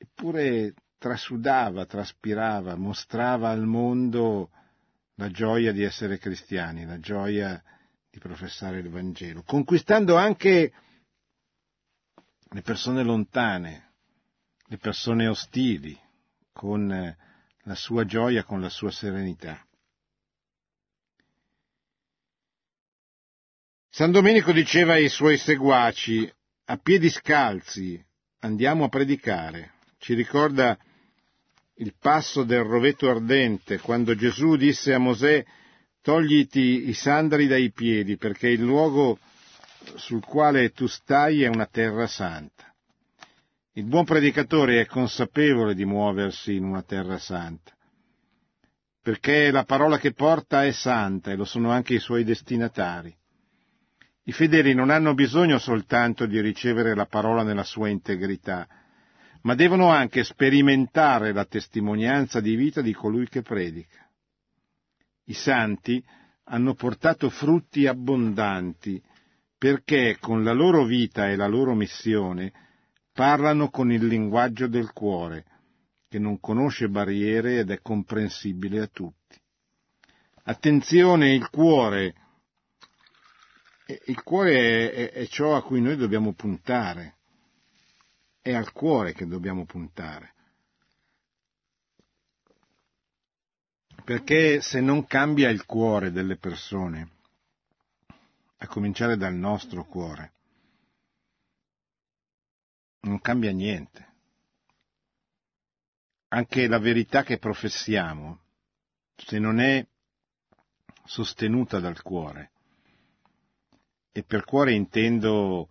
[0.00, 4.50] eppure trasudava, traspirava, mostrava al mondo
[5.16, 7.62] la gioia di essere cristiani, la gioia
[8.10, 10.72] di professare il Vangelo, conquistando anche
[12.42, 13.92] le persone lontane,
[14.64, 15.98] le persone ostili,
[16.50, 17.16] con
[17.64, 19.62] la sua gioia con la sua serenità.
[23.90, 26.32] San Domenico diceva ai suoi seguaci,
[26.64, 28.02] a piedi scalzi
[28.38, 29.78] andiamo a predicare.
[30.00, 30.78] Ci ricorda
[31.74, 35.44] il passo del roveto ardente, quando Gesù disse a Mosè,
[36.00, 39.18] togliti i sandali dai piedi, perché il luogo
[39.96, 42.74] sul quale tu stai è una terra santa.
[43.72, 47.70] Il buon predicatore è consapevole di muoversi in una terra santa,
[49.02, 53.14] perché la parola che porta è santa e lo sono anche i suoi destinatari.
[54.24, 58.66] I fedeli non hanno bisogno soltanto di ricevere la parola nella sua integrità,
[59.42, 64.08] ma devono anche sperimentare la testimonianza di vita di colui che predica.
[65.24, 66.04] I santi
[66.44, 69.00] hanno portato frutti abbondanti
[69.56, 72.52] perché con la loro vita e la loro missione
[73.12, 75.44] parlano con il linguaggio del cuore,
[76.08, 79.38] che non conosce barriere ed è comprensibile a tutti.
[80.44, 82.14] Attenzione, il cuore.
[84.06, 87.16] Il cuore è, è, ciò a cui noi dobbiamo puntare.
[88.42, 90.34] È al cuore che dobbiamo puntare.
[94.02, 97.10] Perché se non cambia il cuore delle persone,
[98.56, 100.32] a cominciare dal nostro cuore,
[103.00, 104.08] non cambia niente.
[106.28, 108.40] Anche la verità che professiamo,
[109.16, 109.86] se non è
[111.04, 112.50] sostenuta dal cuore,
[114.12, 115.68] e per cuore intendo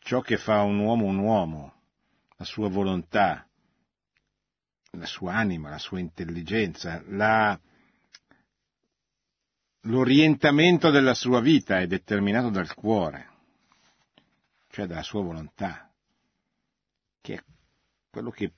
[0.00, 1.74] ciò che fa un uomo un uomo,
[2.36, 3.46] la sua volontà,
[4.92, 7.58] la sua anima, la sua intelligenza, la,
[9.82, 13.28] l'orientamento della sua vita è determinato dal cuore,
[14.68, 15.90] cioè dalla sua volontà,
[17.20, 17.44] che è
[18.10, 18.52] quello che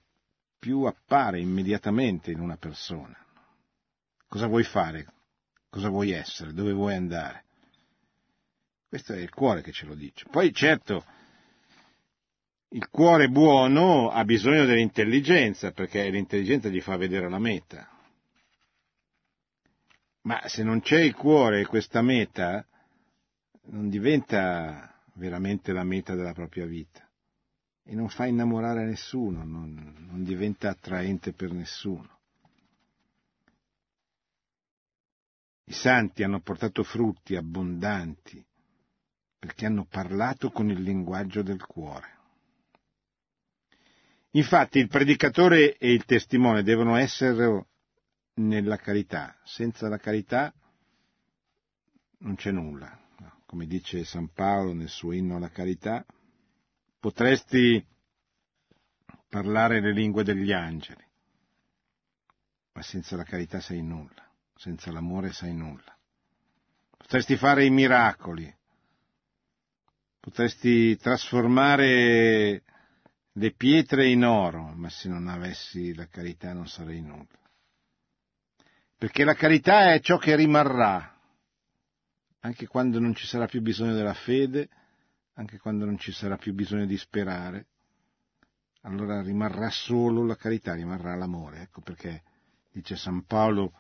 [0.59, 3.16] più appare immediatamente in una persona.
[4.27, 5.07] Cosa vuoi fare?
[5.68, 6.53] Cosa vuoi essere?
[6.53, 7.45] Dove vuoi andare?
[8.95, 10.24] Questo è il cuore che ce lo dice.
[10.30, 11.05] Poi certo,
[12.68, 17.88] il cuore buono ha bisogno dell'intelligenza, perché l'intelligenza gli fa vedere la meta.
[20.20, 22.64] Ma se non c'è il cuore questa meta,
[23.62, 27.05] non diventa veramente la meta della propria vita
[27.82, 32.20] e non fa innamorare nessuno, non, non diventa attraente per nessuno.
[35.64, 38.53] I santi hanno portato frutti abbondanti
[39.45, 42.12] perché hanno parlato con il linguaggio del cuore.
[44.30, 47.66] Infatti il predicatore e il testimone devono essere
[48.36, 49.36] nella carità.
[49.45, 50.51] Senza la carità
[52.20, 52.99] non c'è nulla.
[53.45, 56.03] Come dice San Paolo nel suo inno alla carità,
[56.99, 57.86] potresti
[59.28, 61.05] parlare le lingue degli angeli,
[62.72, 64.26] ma senza la carità sei nulla,
[64.57, 65.95] senza l'amore sei nulla.
[66.97, 68.62] Potresti fare i miracoli,
[70.25, 72.62] potresti trasformare
[73.31, 77.27] le pietre in oro, ma se non avessi la carità non sarei nulla.
[78.97, 81.14] Perché la carità è ciò che rimarrà,
[82.41, 84.70] anche quando non ci sarà più bisogno della fede,
[85.35, 87.66] anche quando non ci sarà più bisogno di sperare,
[88.85, 91.61] allora rimarrà solo la carità, rimarrà l'amore.
[91.61, 92.22] Ecco perché
[92.72, 93.75] dice San Paolo,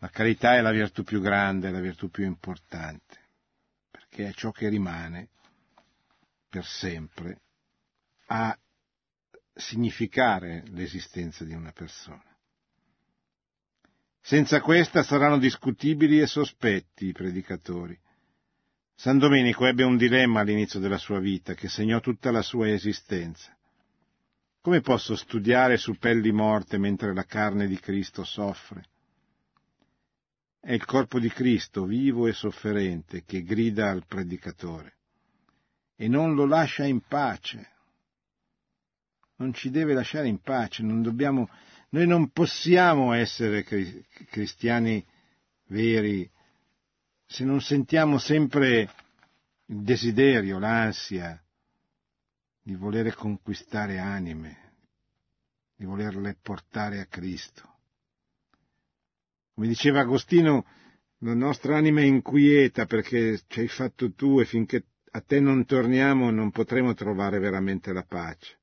[0.00, 3.16] la carità è la virtù più grande, è la virtù più importante,
[3.92, 5.28] perché è ciò che rimane
[6.54, 7.40] per sempre
[8.26, 8.56] a
[9.52, 12.22] significare l'esistenza di una persona.
[14.20, 17.98] Senza questa saranno discutibili e sospetti i predicatori.
[18.94, 23.52] San Domenico ebbe un dilemma all'inizio della sua vita che segnò tutta la sua esistenza.
[24.60, 28.84] Come posso studiare su pelli morte mentre la carne di Cristo soffre?
[30.60, 34.93] È il corpo di Cristo, vivo e sofferente, che grida al predicatore
[35.96, 37.72] e non lo lascia in pace
[39.36, 41.48] non ci deve lasciare in pace, non dobbiamo,
[41.90, 45.04] noi non possiamo essere cristiani
[45.66, 46.28] veri
[47.26, 48.90] se non sentiamo sempre
[49.66, 51.40] il desiderio, l'ansia
[52.62, 54.72] di volere conquistare anime,
[55.74, 57.72] di volerle portare a Cristo.
[59.54, 60.64] Come diceva Agostino,
[61.18, 64.84] la nostra anima è inquieta perché ci hai fatto tu e finché
[65.14, 68.58] a te non torniamo non potremo trovare veramente la pace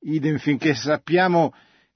[0.00, 1.52] idem finché sappiamo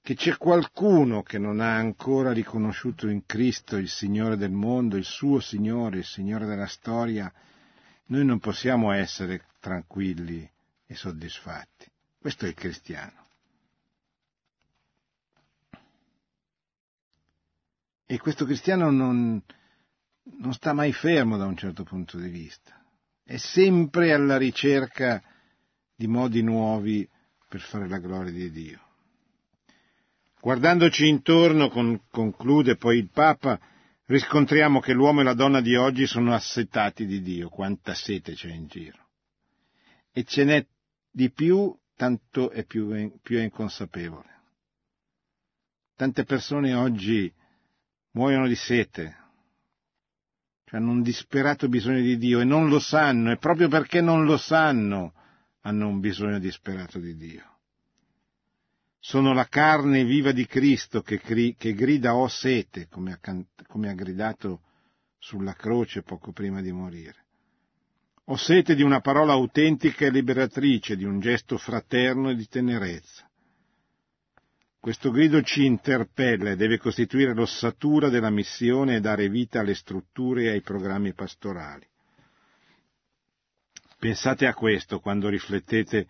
[0.07, 5.03] che c'è qualcuno che non ha ancora riconosciuto in Cristo il Signore del mondo, il
[5.03, 7.29] suo Signore, il Signore della storia,
[8.05, 10.49] noi non possiamo essere tranquilli
[10.85, 11.87] e soddisfatti.
[12.17, 13.25] Questo è il cristiano.
[18.05, 19.43] E questo cristiano non,
[20.37, 22.76] non sta mai fermo da un certo punto di vista,
[23.27, 25.21] è sempre alla ricerca
[25.93, 27.07] di modi nuovi
[27.49, 28.79] per fare la gloria di Dio.
[30.39, 33.59] Guardandoci intorno, con, conclude poi il Papa,
[34.05, 38.49] riscontriamo che l'uomo e la donna di oggi sono assetati di Dio, quanta sete c'è
[38.49, 39.09] in giro.
[40.13, 40.65] E ce n'è
[41.11, 44.35] di più, tanto è più, più è inconsapevole.
[45.97, 47.29] Tante persone oggi
[48.11, 49.17] muoiono di sete,
[50.67, 54.25] cioè hanno un disperato bisogno di Dio e non lo sanno, e proprio perché non
[54.25, 55.13] lo sanno
[55.61, 57.55] hanno un bisogno disperato di Dio.
[58.99, 63.93] sono la carne viva di Cristo che, che grida ho sete, come ha, come ha
[63.93, 64.61] gridato
[65.17, 67.25] sulla croce poco prima di morire.
[68.25, 73.26] Ho sete di una parola autentica e liberatrice, di un gesto fraterno e di tenerezza.
[74.79, 80.43] Questo grido ci interpella e deve costituire l'ossatura della missione e dare vita alle strutture
[80.43, 81.85] e ai programmi pastorali.
[83.99, 86.07] Pensate a questo quando riflettete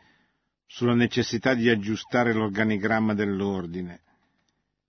[0.65, 4.01] sulla necessità di aggiustare l'organigramma dell'ordine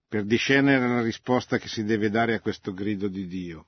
[0.08, 3.66] per discernere la risposta che si deve dare a questo grido di Dio.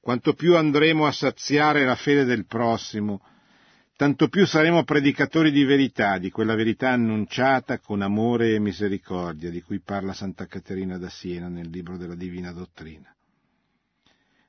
[0.00, 3.24] Quanto più andremo a saziare la fede del prossimo,
[3.96, 9.62] tanto più saremo predicatori di verità, di quella verità annunciata con amore e misericordia, di
[9.62, 13.14] cui parla Santa Caterina da Siena nel libro della Divina Dottrina.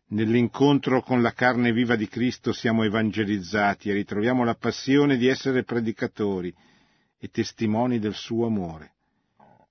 [0.08, 5.64] Nell'incontro con la carne viva di Cristo siamo evangelizzati e ritroviamo la passione di essere
[5.64, 6.54] predicatori
[7.18, 8.92] e testimoni del suo amore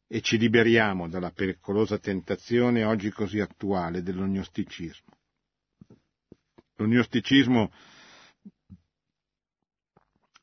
[0.09, 5.11] e ci liberiamo dalla pericolosa tentazione oggi così attuale dell'ognosticismo.
[6.77, 7.71] L'ognosticismo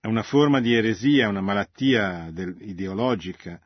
[0.02, 3.60] è una forma di eresia, una malattia ideologica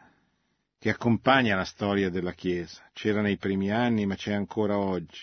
[0.80, 2.90] che accompagna la storia della Chiesa.
[2.92, 5.22] C'era nei primi anni, ma c'è ancora oggi.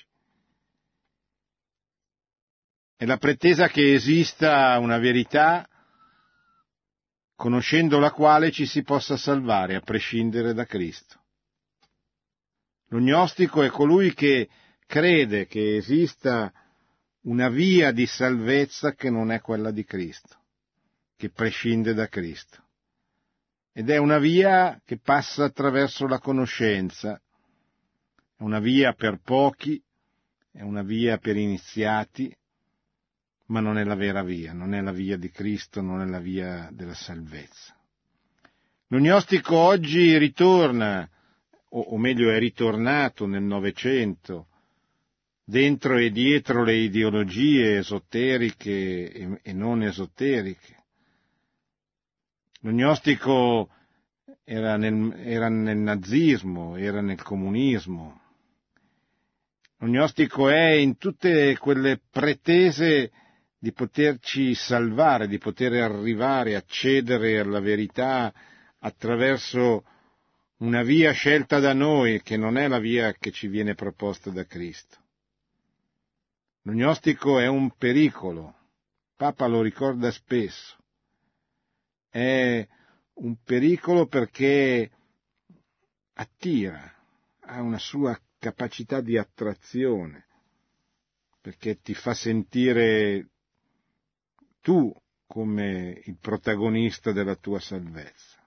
[2.96, 5.66] È la pretesa che esista una verità
[7.34, 11.18] conoscendo la quale ci si possa salvare a prescindere da Cristo.
[12.88, 14.48] L'ognostico è colui che
[14.86, 16.52] crede che esista
[17.22, 20.39] una via di salvezza che non è quella di Cristo
[21.20, 22.64] che prescinde da Cristo.
[23.74, 27.20] Ed è una via che passa attraverso la conoscenza,
[28.36, 29.78] è una via per pochi,
[30.50, 32.34] è una via per iniziati,
[33.48, 36.20] ma non è la vera via, non è la via di Cristo, non è la
[36.20, 37.76] via della salvezza.
[38.86, 41.06] L'ognostico oggi ritorna,
[41.68, 44.46] o, meglio è ritornato nel Novecento,
[45.44, 50.79] dentro e dietro le ideologie esoteriche e non esoteriche.
[52.62, 53.70] L'ognostico
[54.44, 58.20] era nel, era nel nazismo, era nel comunismo.
[59.78, 63.10] L'ognostico è in tutte quelle pretese
[63.58, 68.32] di poterci salvare, di poter arrivare, accedere alla verità
[68.80, 69.84] attraverso
[70.58, 74.44] una via scelta da noi, che non è la via che ci viene proposta da
[74.44, 74.98] Cristo.
[76.64, 78.54] L'ognostico è un pericolo,
[79.16, 80.79] Papa lo ricorda spesso
[82.10, 82.66] è
[83.14, 84.90] un pericolo perché
[86.14, 86.92] attira,
[87.40, 90.26] ha una sua capacità di attrazione,
[91.40, 93.28] perché ti fa sentire
[94.60, 94.92] tu
[95.26, 98.38] come il protagonista della tua salvezza.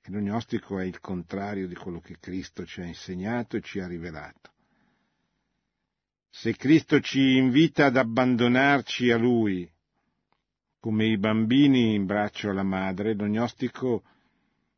[0.00, 3.86] E l'ognostico è il contrario di quello che Cristo ci ha insegnato e ci ha
[3.86, 4.52] rivelato.
[6.30, 9.70] Se Cristo ci invita ad abbandonarci a Lui
[10.84, 14.02] come i bambini in braccio alla madre, l'ognostico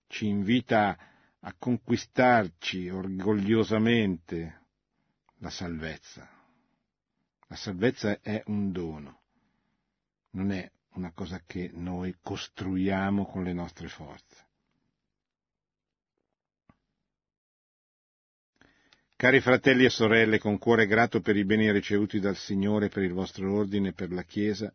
[0.06, 0.96] ci invita
[1.40, 4.60] a conquistarci orgogliosamente
[5.38, 6.30] la salvezza.
[7.48, 9.20] La salvezza è un dono,
[10.34, 14.46] non è una cosa che noi costruiamo con le nostre forze.
[19.16, 23.12] Cari fratelli e sorelle, con cuore grato per i beni ricevuti dal Signore, per il
[23.12, 24.72] vostro ordine per la Chiesa,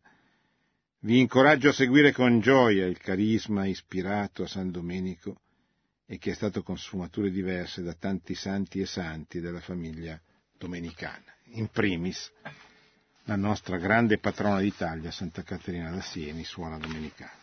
[1.04, 5.40] vi incoraggio a seguire con gioia il carisma ispirato a San Domenico
[6.06, 10.20] e che è stato con sfumature diverse da tanti santi e santi della famiglia
[10.56, 11.34] domenicana.
[11.54, 12.30] In primis,
[13.24, 17.40] la nostra grande patrona d'Italia, Santa Caterina da Sieni, suona domenicana.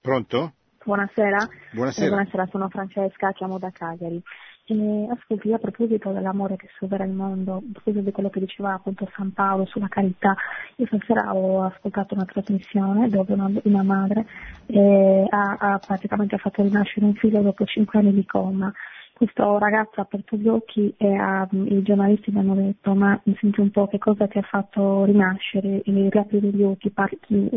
[0.00, 0.54] Pronto?
[0.84, 1.48] Buonasera.
[1.72, 2.06] Buonasera.
[2.06, 2.46] Eh, buonasera.
[2.50, 4.22] sono Francesca, chiamo da Cagliari.
[4.66, 8.74] E ascolti, a proposito dell'amore che supera il mondo, a proposito di quello che diceva
[8.74, 10.34] appunto San Paolo sulla carità,
[10.76, 14.26] io stasera ho ascoltato una trasmissione dove una, una madre
[14.66, 18.72] eh, ha, ha, praticamente fatto rinascere un figlio dopo cinque anni di coma.
[19.14, 23.36] Questo ragazzo ha aperto gli occhi e ha, i giornalisti mi hanno detto ma mi
[23.40, 27.48] senti un po' che cosa ti ha fatto rinascere, riaprire gli occhi, parti,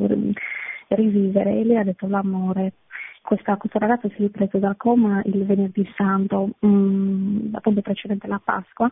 [0.89, 2.73] rivivere e lei ha detto l'amore
[3.27, 8.25] questa, questo ragazzo si è ripreso dal coma il venerdì santo, mh, mm, appunto precedente
[8.25, 8.89] alla Pasqua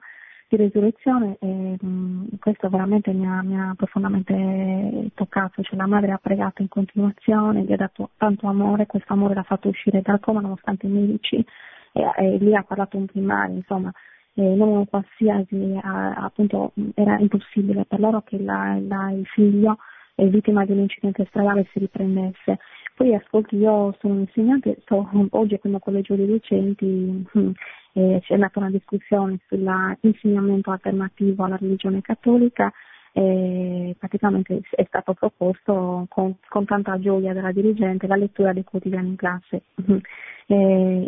[0.49, 5.87] di resurrezione e mh, mm, questo veramente mi ha, mi ha, profondamente toccato, cioè la
[5.87, 10.01] madre ha pregato in continuazione, gli ha dato tanto amore, questo amore l'ha fatto uscire
[10.01, 11.37] dal coma nonostante i medici
[11.93, 13.89] e, e lì ha parlato un primario, insomma
[14.33, 19.77] eh, non qualsiasi, appunto era impossibile per loro che la, la, il figlio
[20.15, 22.59] eh, vittima di un incidente stradale si riprendesse.
[22.95, 27.51] Poi ascolti, io sono un insegnante, sto oggi il collegio dei docenti, hm,
[27.91, 32.71] eh, c'è nata una discussione sull'insegnamento alternativo alla religione cattolica
[33.17, 39.09] e praticamente è stato proposto con, con, tanta gioia della dirigente la lettura dei quotidiani
[39.09, 39.61] in classe.
[40.47, 41.07] E,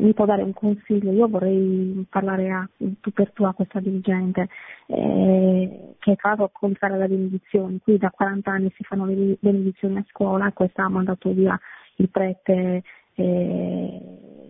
[0.00, 1.12] mi può dare un consiglio?
[1.12, 2.68] Io vorrei parlare a,
[3.00, 4.48] tu per tu a questa dirigente
[4.84, 7.80] eh, che è caso contrario alle benedizioni.
[7.82, 11.58] Qui da 40 anni si fanno le benedizioni a scuola e questa ha mandato via
[11.96, 12.82] il prete
[13.14, 14.00] eh,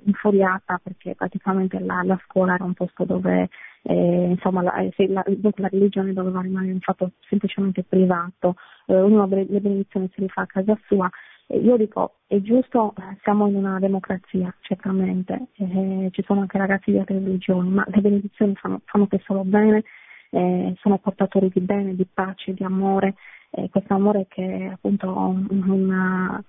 [0.05, 3.49] infuriata perché praticamente la, la, scuola era un posto dove
[3.83, 8.57] eh, insomma la, eh, la, la, religione doveva rimanere un fatto semplicemente privato,
[8.87, 11.09] eh, ognuno le benedizioni se le fa a casa sua.
[11.53, 16.99] Io dico, è giusto, siamo in una democrazia, certamente, eh, ci sono anche ragazzi di
[16.99, 19.83] altre religioni, ma le benedizioni fanno, fanno che solo bene,
[20.31, 23.15] eh, sono portatori di bene, di pace, di amore,
[23.69, 25.09] questo amore che appunto
[25.49, 26.41] una,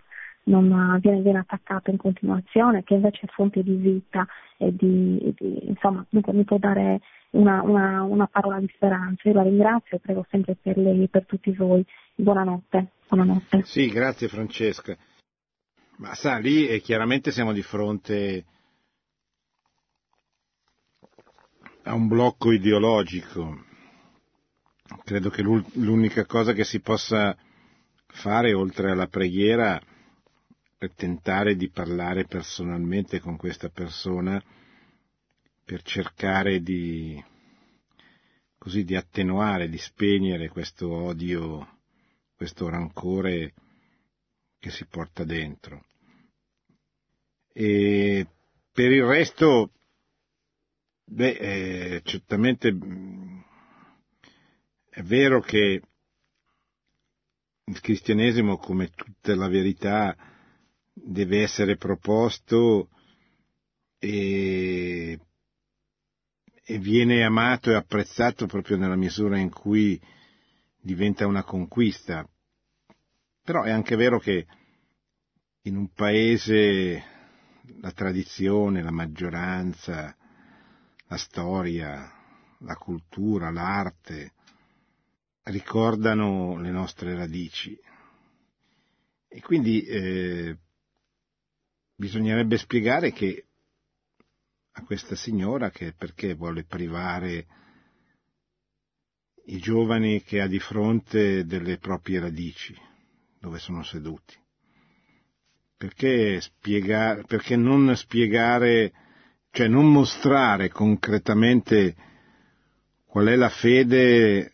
[0.44, 4.26] non viene, viene, attaccato in continuazione, che invece è fonte di vita
[4.58, 9.30] e di, di insomma, dunque mi può dare una, una, una, parola di speranza.
[9.30, 11.86] Io la ringrazio e prego sempre per lei e per tutti voi.
[12.16, 12.92] Buonanotte.
[13.08, 13.64] Buonanotte.
[13.64, 14.96] Sì, grazie Francesca.
[15.98, 18.46] Ma sa, lì eh, chiaramente siamo di fronte
[21.84, 23.66] a un blocco ideologico.
[25.04, 27.36] Credo che l'unica cosa che si possa
[28.08, 29.80] fare oltre alla preghiera
[30.90, 34.44] tentare di parlare personalmente con questa persona
[35.64, 37.24] per cercare di,
[38.58, 41.80] così, di attenuare, di spegnere questo odio,
[42.36, 43.54] questo rancore
[44.60, 45.86] che si porta dentro.
[47.54, 48.28] E
[48.72, 49.72] per il resto,
[51.06, 51.38] beh,
[51.96, 53.40] eh, certamente mm,
[54.90, 55.82] è vero che
[57.64, 60.16] il cristianesimo, come tutta la verità,
[60.94, 62.90] deve essere proposto
[63.98, 65.20] e,
[66.64, 70.00] e viene amato e apprezzato proprio nella misura in cui
[70.80, 72.28] diventa una conquista.
[73.44, 74.46] Però è anche vero che
[75.64, 77.04] in un paese
[77.80, 80.16] la tradizione, la maggioranza,
[81.08, 82.12] la storia,
[82.60, 84.34] la cultura, l'arte
[85.44, 87.78] ricordano le nostre radici.
[89.28, 90.58] E quindi eh,
[92.02, 93.46] bisognerebbe spiegare che
[94.72, 97.46] a questa signora che perché vuole privare
[99.46, 102.76] i giovani che ha di fronte delle proprie radici,
[103.40, 104.36] dove sono seduti.
[105.78, 108.92] Perché, spiegare, perché non spiegare,
[109.52, 111.96] cioè non mostrare concretamente
[113.06, 114.54] qual è la fede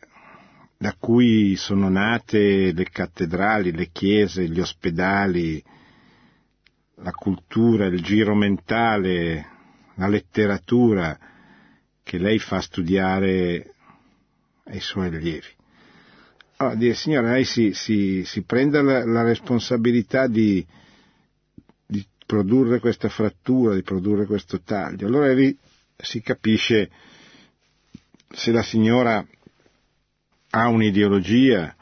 [0.77, 5.63] da cui sono nate le cattedrali, le chiese, gli ospedali,
[7.01, 9.45] la cultura, il giro mentale,
[9.95, 11.17] la letteratura
[12.01, 13.73] che lei fa studiare
[14.65, 15.55] ai suoi allievi.
[16.57, 20.65] Allora, dire, signora, lei si, si, si prende la, la responsabilità di,
[21.85, 25.07] di, produrre questa frattura, di produrre questo taglio.
[25.07, 25.55] Allora lì
[25.95, 26.89] si capisce
[28.29, 29.25] se la signora
[30.49, 31.75] ha un'ideologia,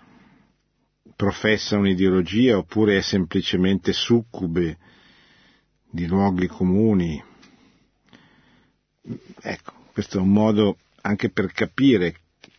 [1.16, 4.78] professa un'ideologia, oppure è semplicemente succube
[5.96, 7.24] di luoghi comuni.
[9.42, 12.16] Ecco, questo è un modo anche per capire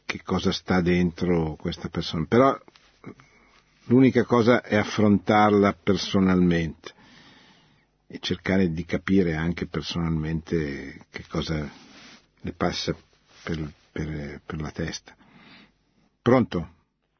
[0.06, 2.24] che cosa sta dentro questa persona.
[2.26, 2.58] Però
[3.84, 6.94] l'unica cosa è affrontarla personalmente
[8.06, 11.70] e cercare di capire anche personalmente che cosa
[12.40, 12.96] le passa
[13.42, 15.14] per, per, per la testa.
[16.22, 16.70] Pronto?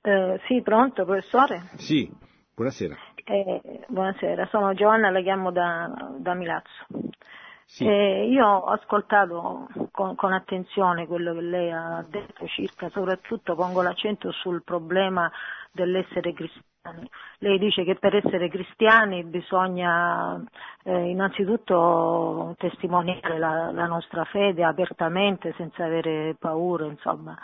[0.00, 1.68] Eh, sì, pronto, professore?
[1.76, 2.10] Sì,
[2.54, 2.96] buonasera.
[3.28, 6.86] Eh, buonasera, sono Giovanna, la chiamo da, da Milazzo.
[7.64, 7.84] Sì.
[7.84, 13.82] Eh, io ho ascoltato con, con, attenzione quello che lei ha detto circa, soprattutto pongo
[13.82, 15.28] l'accento sul problema
[15.72, 17.10] dell'essere cristiani.
[17.38, 20.40] Lei dice che per essere cristiani bisogna
[20.84, 27.36] eh, innanzitutto testimoniare la, la, nostra fede apertamente, senza avere paura, insomma,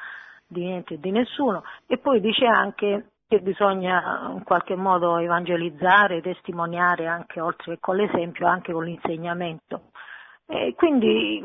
[0.47, 1.65] di niente e di nessuno.
[1.89, 7.97] E poi dice anche che bisogna in qualche modo evangelizzare, testimoniare anche oltre che con
[7.97, 9.85] l'esempio, anche con l'insegnamento.
[10.47, 11.43] E quindi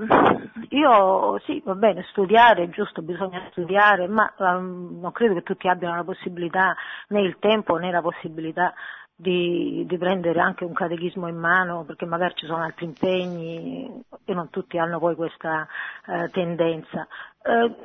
[0.71, 5.69] io sì, va bene, studiare è giusto, bisogna studiare, ma um, non credo che tutti
[5.69, 6.75] abbiano la possibilità,
[7.07, 8.73] né il tempo né la possibilità
[9.19, 14.33] di, di, prendere anche un catechismo in mano perché magari ci sono altri impegni e
[14.35, 15.67] non tutti hanno poi questa
[16.05, 17.07] eh, tendenza.
[17.41, 17.75] Eh,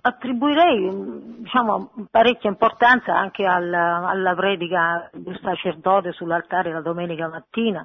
[0.00, 7.84] attribuirei diciamo, parecchia importanza anche alla, alla predica del sacerdote sull'altare la domenica mattina,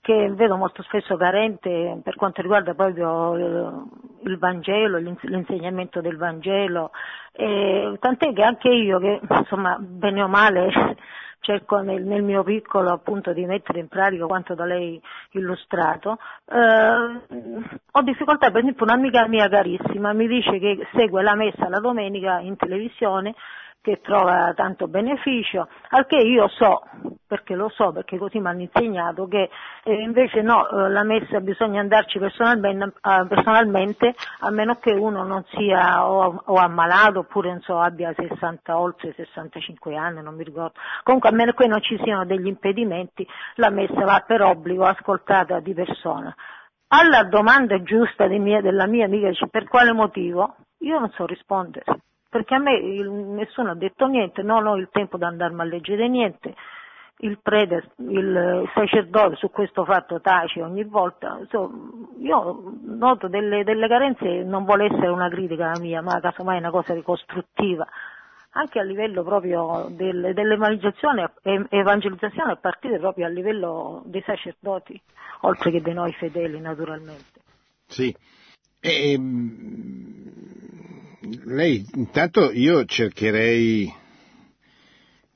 [0.00, 3.84] che vedo molto spesso carente per quanto riguarda proprio il,
[4.24, 6.90] il Vangelo, l'insegnamento del Vangelo,
[7.30, 10.96] e, tant'è che anche io, che insomma bene o male
[11.44, 15.00] cerco nel, nel, mio piccolo appunto di mettere in pratica quanto da lei
[15.32, 17.20] illustrato, eh,
[17.90, 22.40] ho difficoltà, per esempio un'amica mia carissima mi dice che segue la messa la domenica
[22.40, 23.34] in televisione
[23.84, 26.84] che trova tanto beneficio, al che io so,
[27.26, 29.50] perché lo so, perché così mi hanno insegnato, che
[29.82, 35.24] eh, invece no, eh, la messa bisogna andarci personalmente, eh, personalmente, a meno che uno
[35.24, 40.80] non sia o, o ammalato oppure so, abbia 60, oltre 65 anni, non mi ricordo.
[41.02, 45.60] Comunque a meno che non ci siano degli impedimenti, la messa va per obbligo ascoltata
[45.60, 46.34] di persona.
[46.88, 51.84] Alla domanda giusta mia, della mia amica, per quale motivo, io non so rispondere
[52.34, 55.64] perché a me il, nessuno ha detto niente, non ho il tempo di andarmi a
[55.64, 56.52] leggere niente,
[57.18, 61.76] il prete, il sacerdote su questo fatto tace ogni volta, insomma,
[62.18, 66.72] io noto delle, delle, carenze, non vuole essere una critica la mia, ma casomai una
[66.72, 67.86] cosa ricostruttiva,
[68.54, 71.34] anche a livello proprio del, dell'evangelizzazione
[71.68, 75.00] evangelizzazione a partire proprio a livello dei sacerdoti,
[75.42, 77.42] oltre che dei noi fedeli naturalmente.
[77.86, 78.12] Sì.
[78.80, 79.18] E,
[81.44, 83.92] lei, intanto io cercherei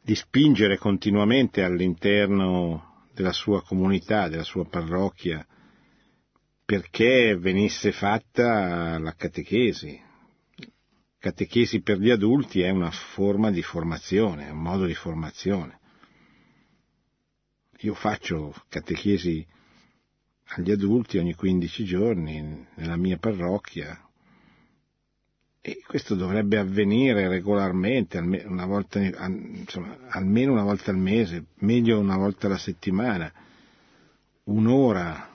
[0.03, 5.47] di spingere continuamente all'interno della sua comunità, della sua parrocchia,
[6.65, 10.01] perché venisse fatta la catechesi.
[11.19, 15.81] Catechesi per gli adulti è una forma di formazione, è un modo di formazione.
[17.81, 19.45] Io faccio catechesi
[20.51, 24.08] agli adulti ogni 15 giorni nella mia parrocchia,
[25.69, 32.17] e questo dovrebbe avvenire regolarmente, una volta, insomma, almeno una volta al mese, meglio una
[32.17, 33.31] volta alla settimana,
[34.45, 35.29] un'ora,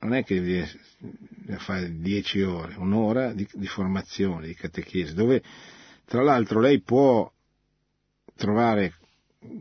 [0.00, 5.40] non è che deve fare dieci ore, un'ora di, di formazione, di catechesi, dove
[6.04, 7.30] tra l'altro lei può
[8.34, 8.94] trovare,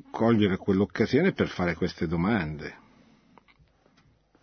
[0.10, 2.84] cogliere quell'occasione per fare queste domande.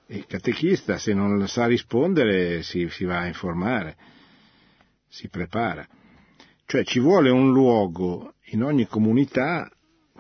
[0.07, 3.97] Il catechista, se non sa rispondere, si, si va a informare
[5.13, 5.87] si prepara.
[6.65, 9.71] Cioè ci vuole un luogo in ogni comunità,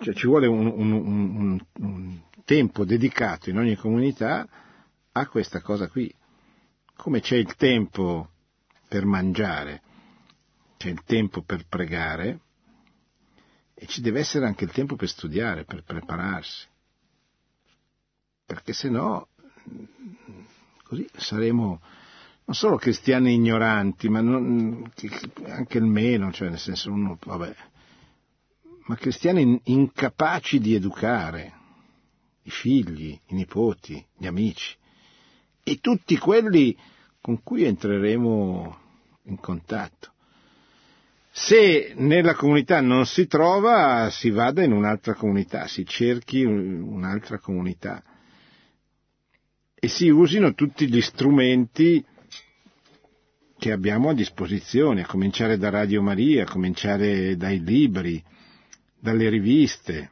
[0.00, 4.46] cioè ci vuole un, un, un, un tempo dedicato in ogni comunità
[5.12, 6.14] a questa cosa qui.
[6.94, 8.32] Come c'è il tempo
[8.86, 9.80] per mangiare,
[10.76, 12.40] c'è il tempo per pregare
[13.72, 16.68] e ci deve essere anche il tempo per studiare, per prepararsi.
[18.44, 19.28] Perché se no
[20.84, 21.80] così saremo
[22.44, 24.90] non solo cristiani ignoranti, ma non,
[25.46, 27.54] anche il meno, cioè nel senso uno, vabbè,
[28.86, 31.60] ma cristiani incapaci di educare
[32.42, 34.76] i figli, i nipoti, gli amici.
[35.62, 36.76] E tutti quelli
[37.20, 38.78] con cui entreremo
[39.24, 40.10] in contatto.
[41.30, 48.02] Se nella comunità non si trova, si vada in un'altra comunità, si cerchi un'altra comunità.
[49.74, 52.04] E si usino tutti gli strumenti
[53.62, 58.20] che abbiamo a disposizione, a cominciare da Radio Maria, a cominciare dai libri,
[58.98, 60.10] dalle riviste.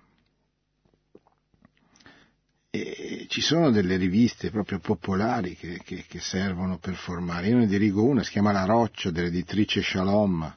[2.71, 7.49] E ci sono delle riviste proprio popolari che, che, che, servono per formare.
[7.49, 10.57] Io ne dirigo una, si chiama La Roccia, dell'editrice Shalom.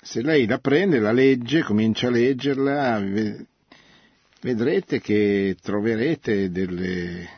[0.00, 3.02] Se lei la prende, la legge, comincia a leggerla,
[4.40, 7.28] vedrete che troverete delle,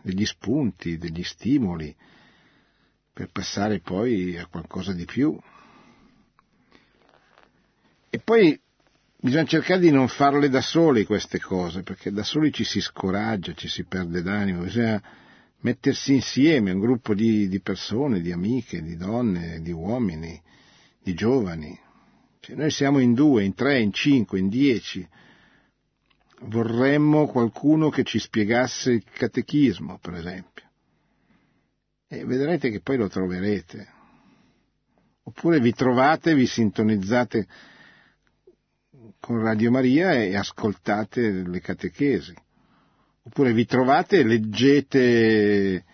[0.00, 1.92] degli spunti, degli stimoli
[3.12, 5.38] per passare poi a qualcosa di più.
[8.08, 8.58] E poi
[9.16, 13.54] bisogna cercare di non farle da soli queste cose, perché da soli ci si scoraggia,
[13.54, 15.02] ci si perde d'animo, bisogna
[15.60, 20.40] mettersi insieme, un gruppo di, di persone, di amiche, di donne, di uomini,
[21.02, 21.78] di giovani.
[22.40, 25.06] Cioè, noi siamo in due, in tre, in cinque, in dieci.
[26.44, 30.51] Vorremmo qualcuno che ci spiegasse il catechismo, per esempio
[32.12, 33.88] e vedrete che poi lo troverete.
[35.22, 37.46] Oppure vi trovate, vi sintonizzate
[39.18, 42.34] con Radio Maria e ascoltate le catechesi.
[43.22, 45.84] Oppure vi trovate e leggete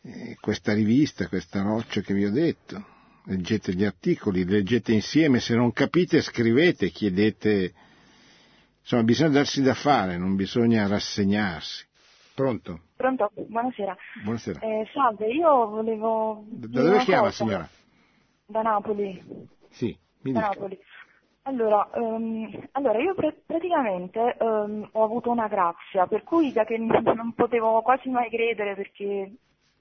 [0.00, 2.86] eh, questa rivista, questa roccia che vi ho detto.
[3.26, 7.74] Leggete gli articoli, leggete insieme, se non capite scrivete, chiedete.
[8.80, 11.84] Insomma, bisogna darsi da fare, non bisogna rassegnarsi.
[12.42, 12.80] Pronto?
[12.96, 13.30] Pronto?
[13.34, 13.96] Buonasera.
[14.24, 14.58] Buonasera.
[14.58, 16.42] Eh, salve, io volevo...
[16.48, 17.44] Da dove chiama cosa.
[17.44, 17.68] signora?
[18.46, 19.22] Da Napoli.
[19.70, 20.52] Sì, mi da dica.
[20.52, 20.78] Napoli.
[21.42, 26.78] Allora, um, allora io pr- praticamente um, ho avuto una grazia, per cui da che
[26.78, 29.36] non potevo quasi mai credere perché un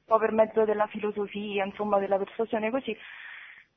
[0.06, 2.96] po' per mezzo della filosofia, insomma della persuasione così,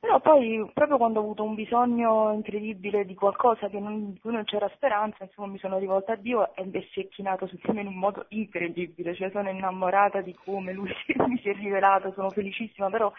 [0.05, 4.43] però poi proprio quando ho avuto un bisogno incredibile di qualcosa non, di cui non
[4.43, 7.81] c'era speranza, insomma mi sono rivolta a Dio e si è chinato su di me
[7.81, 10.93] in un modo incredibile, cioè sono innamorata di come lui
[11.27, 13.11] mi si è rivelato, sono felicissima, però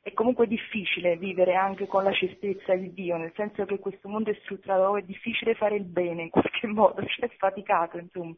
[0.00, 4.30] è comunque difficile vivere anche con la certezza di Dio, nel senso che questo mondo
[4.30, 8.34] è strutturato, è difficile fare il bene in qualche modo, cioè è faticato insomma.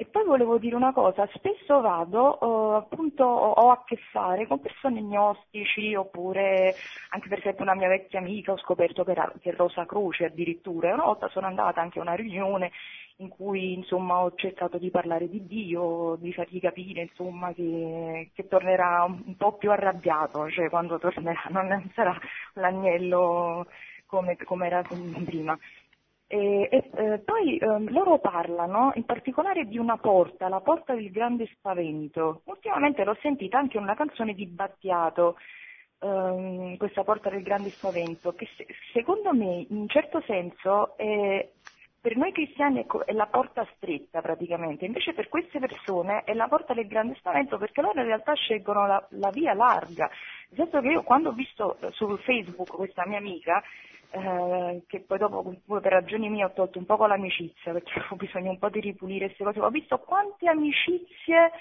[0.00, 4.58] E poi volevo dire una cosa, spesso vado, eh, appunto ho a che fare con
[4.58, 6.74] persone gnostici oppure
[7.10, 10.94] anche per esempio una mia vecchia amica ho scoperto che era che Rosa Croce addirittura,
[10.94, 12.70] una volta sono andata anche a una riunione
[13.16, 18.48] in cui insomma ho cercato di parlare di Dio, di fargli capire insomma che, che
[18.48, 22.18] tornerà un, un, po' più arrabbiato, cioè quando tornerà non sarà
[22.54, 23.66] l'agnello
[24.06, 25.58] come, come era prima.
[26.32, 31.10] E, e eh, poi eh, loro parlano in particolare di una porta, la porta del
[31.10, 32.42] grande spavento.
[32.44, 35.34] Ultimamente l'ho sentita anche in una canzone di Battiato,
[35.98, 41.50] ehm, questa porta del grande spavento, che se, secondo me in un certo senso è,
[42.00, 46.72] per noi cristiani è la porta stretta praticamente, invece per queste persone è la porta
[46.72, 50.08] del grande spavento perché loro in realtà scelgono la, la via larga.
[50.50, 53.62] Nel senso che io quando ho visto eh, su Facebook questa mia amica,
[54.12, 58.50] eh, che poi dopo per ragioni mie ho tolto un po' l'amicizia perché ho bisogno
[58.50, 61.52] un po' di ripulire queste cose, ho visto quante amicizie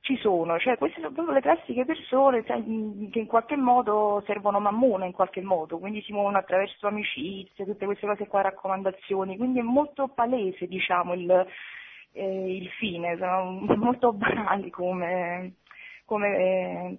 [0.00, 2.54] ci sono, cioè queste sono proprio le classiche persone che
[3.18, 8.06] in qualche modo servono mammona in qualche modo, quindi si muovono attraverso amicizie, tutte queste
[8.06, 11.46] cose qua, raccomandazioni, quindi è molto palese diciamo il,
[12.12, 15.56] eh, il fine, sono molto banali come,
[16.04, 16.98] come,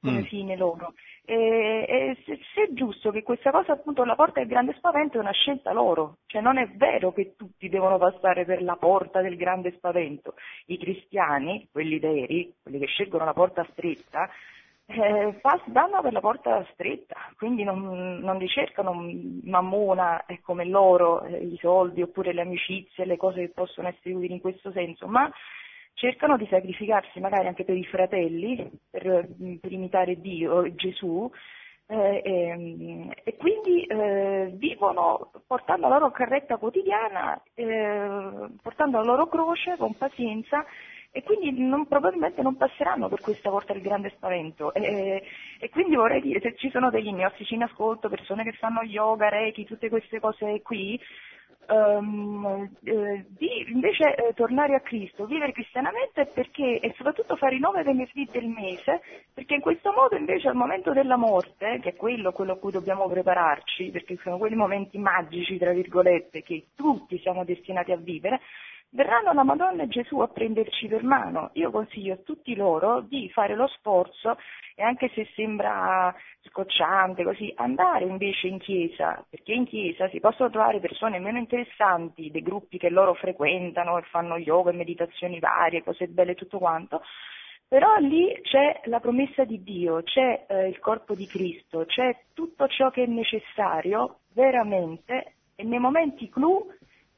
[0.00, 0.24] come mm.
[0.24, 0.94] fine loro.
[1.24, 5.18] E, e se, se, è giusto che questa cosa appunto la porta del grande spavento
[5.18, 9.20] è una scelta loro, cioè non è vero che tutti devono passare per la porta
[9.20, 10.34] del grande spavento.
[10.66, 14.28] I cristiani, quelli veri, quelli che scelgono la porta stretta,
[14.86, 18.92] eh, vanno per la porta stretta, quindi non, non ricercano
[19.44, 24.14] mammona eh, come loro, eh, i soldi oppure le amicizie, le cose che possono essere
[24.14, 25.30] utili in questo senso, ma
[25.94, 29.28] cercano di sacrificarsi magari anche per i fratelli, per,
[29.60, 31.30] per imitare Dio, Gesù,
[31.86, 39.26] eh, e, e, quindi eh, vivono portando la loro carretta quotidiana, eh, portando la loro
[39.26, 40.64] croce con pazienza
[41.14, 44.72] e quindi non, probabilmente non passeranno per questa porta del grande spavento.
[44.72, 45.22] E,
[45.58, 49.28] e, quindi vorrei dire, se ci sono degli gnostici in ascolto, persone che fanno yoga,
[49.28, 50.98] reiki, tutte queste cose qui,
[51.68, 57.60] um, eh, di invece eh, tornare a Cristo, vivere cristianamente perché, e soprattutto fare i
[57.60, 59.02] nove venerdì del mese,
[59.32, 62.72] perché in questo modo invece al momento della morte, che è quello, quello a cui
[62.72, 68.40] dobbiamo prepararci, perché sono quei momenti magici, tra virgolette, che tutti siamo destinati a vivere,
[68.92, 71.50] verranno la Madonna e Gesù a prenderci per mano.
[71.54, 74.36] Io consiglio a tutti loro di fare lo sforzo
[74.74, 80.50] e anche se sembra scocciante così, andare invece in chiesa, perché in chiesa si possono
[80.50, 85.82] trovare persone meno interessanti, dei gruppi che loro frequentano e fanno yoga e meditazioni varie,
[85.82, 87.02] cose belle e tutto quanto,
[87.66, 92.66] però lì c'è la promessa di Dio, c'è eh, il corpo di Cristo, c'è tutto
[92.68, 96.70] ciò che è necessario veramente e nei momenti clou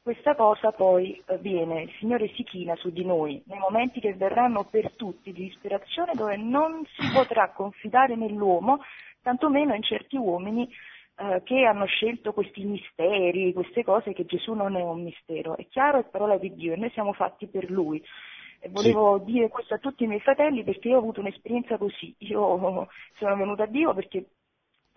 [0.05, 4.13] questa cosa poi eh, viene, il Signore si china su di noi nei momenti che
[4.13, 8.83] verranno per tutti di disperazione dove non si potrà confidare nell'uomo,
[9.23, 10.69] tantomeno in certi uomini
[11.17, 15.57] eh, che hanno scelto questi misteri, queste cose che Gesù non è un mistero.
[15.57, 17.99] È chiaro, è parola di Dio e noi siamo fatti per Lui.
[18.59, 19.31] E volevo sì.
[19.31, 22.13] dire questo a tutti i miei fratelli perché io ho avuto un'esperienza così.
[22.19, 22.87] Io
[23.17, 24.27] sono venuta a Dio perché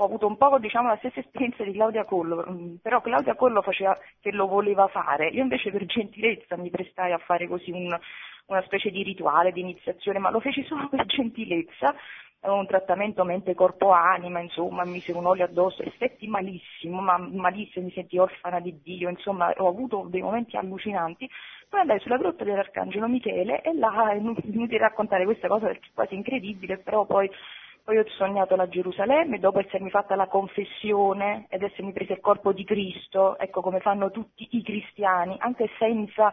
[0.00, 3.62] ho avuto un po' diciamo, la stessa esperienza di Claudia Collo, mm, però Claudia Collo
[3.62, 7.98] faceva che lo voleva fare, io invece per gentilezza mi prestai a fare così un,
[8.46, 11.94] una specie di rituale di iniziazione, ma lo feci solo per gentilezza,
[12.42, 18.16] un trattamento mente-corpo-anima, insomma, mi mise un olio addosso, effetti malissimo, ma malissimo, mi senti
[18.18, 21.28] orfana di Dio, insomma, ho avuto dei momenti allucinanti.
[21.68, 25.92] Poi andai sulla grotta dell'Arcangelo Michele e là è inutile raccontare questa cosa perché è
[25.92, 27.28] quasi incredibile, però poi
[27.88, 32.52] poi ho sognato la Gerusalemme, dopo essermi fatta la confessione ed essermi preso il corpo
[32.52, 36.30] di Cristo, ecco come fanno tutti i cristiani, anche senza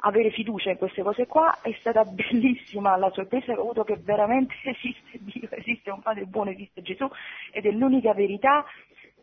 [0.00, 3.96] avere fiducia in queste cose qua, è stata bellissima la sorpresa che ho avuto che
[4.02, 7.08] veramente esiste Dio, esiste un Padre buono, esiste Gesù
[7.52, 8.64] ed è l'unica verità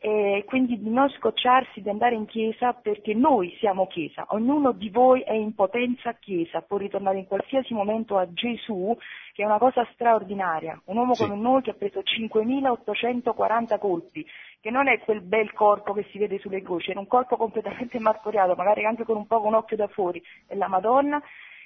[0.06, 4.91] e quindi di non scocciarsi di andare in chiesa perché noi siamo chiesa, ognuno di
[4.91, 8.95] voi è in potenza chiesa, può ritornare in qualsiasi momento a Gesù,
[9.34, 11.24] che è una cosa straordinaria, un uomo sì.
[11.24, 14.24] come noi che ha preso 5.840 colpi,
[14.62, 17.97] che non è quel bel corpo che si vede sulle croci, è un corpo completamente
[17.97, 21.20] martoriato, magari anche con un po' un occhio da fuori, e la Madonna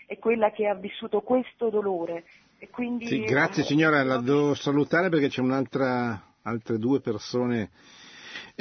[0.06, 2.24] è quella che ha vissuto questo dolore.
[2.58, 7.70] E quindi, sì, grazie signora, la devo salutare perché c'è un'altra, altre due persone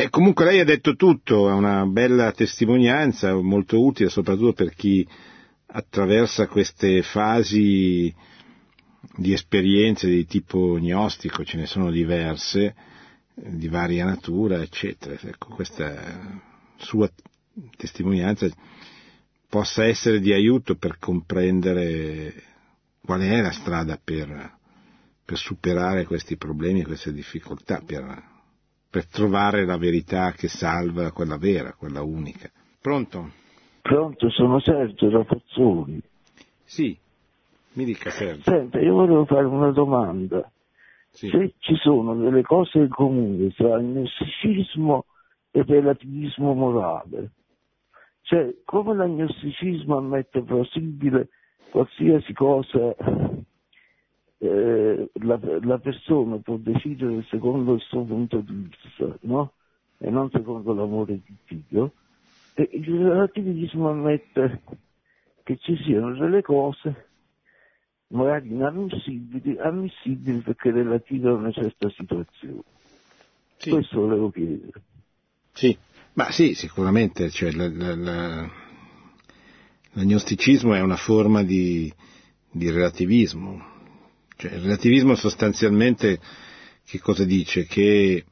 [0.01, 5.05] e comunque lei ha detto tutto, è una bella testimonianza, molto utile soprattutto per chi
[5.67, 8.15] attraversa queste fasi
[9.17, 12.77] di esperienze di tipo gnostico, ce ne sono diverse,
[13.35, 15.19] di varia natura, eccetera.
[15.21, 16.41] Ecco, questa
[16.77, 17.11] sua
[17.77, 18.49] testimonianza
[19.49, 22.35] possa essere di aiuto per comprendere
[23.01, 24.59] qual è la strada per,
[25.25, 28.37] per superare questi problemi, queste difficoltà, per
[28.91, 32.51] per trovare la verità che salva, quella vera, quella unica.
[32.81, 33.31] Pronto?
[33.83, 36.01] Pronto, sono Sergio da Pozzuoli.
[36.65, 36.97] Sì,
[37.73, 38.51] mi dica Sergio.
[38.51, 40.51] Senta, io volevo fare una domanda.
[41.11, 41.29] Sì.
[41.29, 45.05] Se ci sono delle cose in comune tra il gnosticismo
[45.51, 47.31] e il relativismo morale,
[48.23, 51.29] cioè come l'agnosticismo ammette plausibile
[51.71, 52.95] qualsiasi cosa
[54.39, 59.53] eh, la, la, persona può decidere secondo il suo punto di vista, no?
[59.99, 61.93] E non secondo l'amore di Dio.
[62.55, 64.63] E il relativismo ammette
[65.43, 67.07] che ci siano delle cose
[68.09, 72.63] magari inammissibili, ammissibili perché relative a una certa situazione.
[73.57, 73.71] Sì.
[73.71, 74.83] Questo volevo chiedere.
[75.53, 75.77] Sì,
[76.15, 78.51] ma sì, sicuramente, cioè, la, la, la,
[79.93, 81.93] l'agnosticismo è una forma di,
[82.51, 83.78] di relativismo,
[84.39, 86.21] cioè, il relativismo sostanzialmente
[86.85, 87.67] che cosa dice?
[87.67, 88.25] Che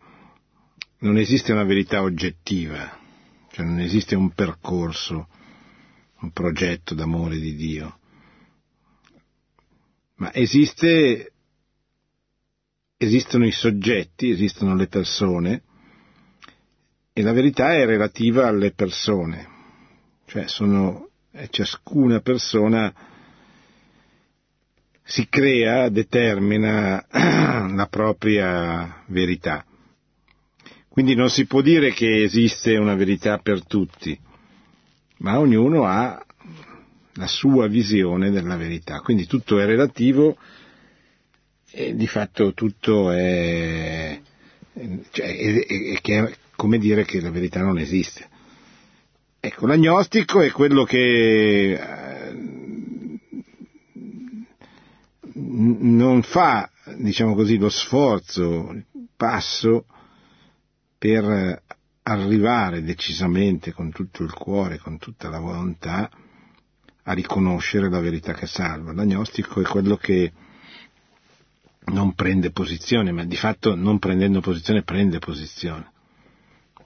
[0.99, 2.97] non esiste una verità oggettiva,
[3.51, 5.27] cioè non esiste un percorso,
[6.21, 7.99] un progetto d'amore di Dio,
[10.19, 11.33] ma esiste,
[12.97, 15.63] esistono i soggetti, esistono le persone
[17.13, 19.49] e la verità è relativa alle persone,
[20.27, 21.09] cioè sono,
[21.51, 22.95] ciascuna persona
[25.07, 29.65] si crea, determina la propria verità.
[30.89, 34.19] Quindi non si può dire che esiste una verità per tutti,
[35.19, 36.25] ma ognuno ha
[37.15, 39.01] la sua visione della verità.
[39.01, 40.37] Quindi tutto è relativo
[41.71, 44.19] e di fatto tutto è,
[45.11, 48.29] cioè, è, è, è come dire che la verità non esiste.
[49.39, 51.79] Ecco, l'agnostico è quello che
[55.67, 58.85] non fa, diciamo così, lo sforzo, il
[59.17, 59.87] passo
[60.99, 61.63] per
[62.03, 66.09] arrivare decisamente con tutto il cuore, con tutta la volontà,
[67.03, 68.93] a riconoscere la verità che salva.
[68.93, 70.33] L'agnostico è quello che
[71.87, 75.93] non prende posizione, ma di fatto non prendendo posizione prende posizione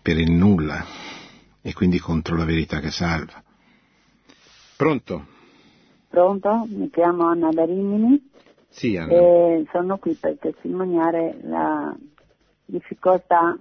[0.03, 0.85] per il nulla
[1.63, 3.43] e quindi contro la verità che salva.
[4.77, 5.27] Pronto?
[6.09, 6.67] Pronto?
[6.69, 8.30] Mi chiamo Anna da Rimini
[8.71, 11.95] sì, e sono qui per testimoniare la
[12.65, 13.59] difficoltà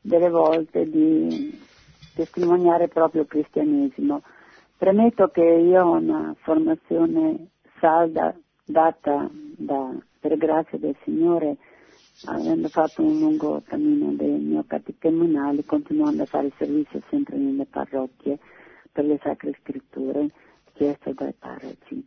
[0.00, 1.58] delle volte di
[2.14, 4.22] testimoniare proprio il cristianesimo.
[4.76, 7.48] Premetto che io ho una formazione
[7.80, 8.34] salda
[8.64, 9.90] data da,
[10.20, 11.56] per grazia del Signore,
[12.26, 18.38] avendo fatto un lungo cammino dei miei catechemenali, continuando a fare servizio sempre nelle parrocchie
[18.92, 20.28] per le sacre scritture,
[20.74, 22.06] chiesto dai parroci.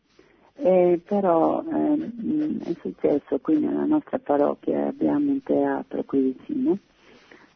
[0.58, 2.12] Eh, però eh,
[2.64, 6.78] è successo qui nella nostra parrocchia, abbiamo un teatro qui vicino,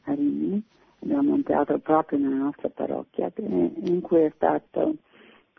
[0.03, 0.61] a Rimini,
[1.01, 4.95] abbiamo un teatro proprio nella nostra parrocchia in cui è stato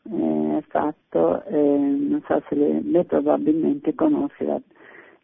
[0.03, 4.61] eh, fatto, eh, non so se lei, lei probabilmente conosce la,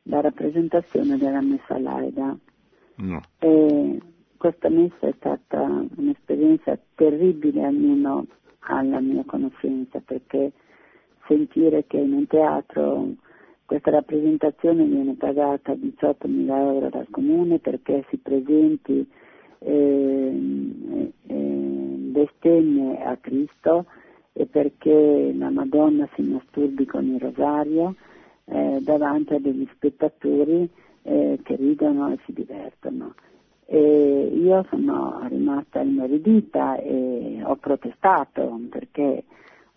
[0.04, 2.36] la, rappresentazione della messa laida.
[2.96, 3.20] No.
[3.38, 4.00] E
[4.36, 5.60] questa messa è stata
[5.96, 8.26] un'esperienza terribile almeno
[8.60, 10.52] alla mia conoscenza perché
[11.26, 13.14] sentire che in un teatro
[13.66, 19.06] questa rappresentazione viene pagata 18.000 euro dal comune perché si presenti
[19.58, 21.34] eh, eh,
[22.12, 23.86] bestemmie a Cristo
[24.32, 27.96] e perché la Madonna si masturbi con il rosario
[28.44, 30.68] eh, davanti a degli spettatori
[31.02, 33.14] eh, che ridono e si divertono.
[33.64, 39.24] E io sono rimasta inorridita e ho protestato perché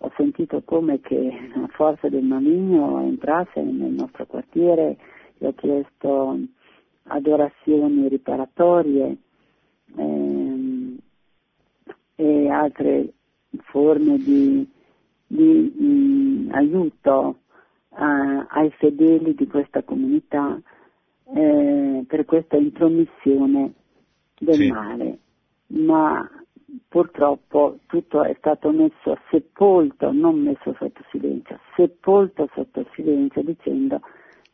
[0.02, 4.98] ho sentito come che la forza del maligno entrasse nel nostro quartiere,
[5.38, 6.38] gli ho chiesto
[7.04, 9.18] adorazioni riparatorie,
[9.98, 10.98] eh,
[12.16, 13.14] e altre
[13.72, 14.68] forme di,
[15.26, 17.40] di mh, mm, aiuto
[17.92, 20.60] a, ai fedeli di questa comunità
[21.34, 23.74] eh, per questa intromissione
[24.38, 24.72] del sì.
[24.72, 25.20] male.
[25.68, 26.28] Ma
[26.88, 34.02] purtroppo tutto è stato messo sepolto, non messo sotto silenzio, sepolto sotto silenzio dicendo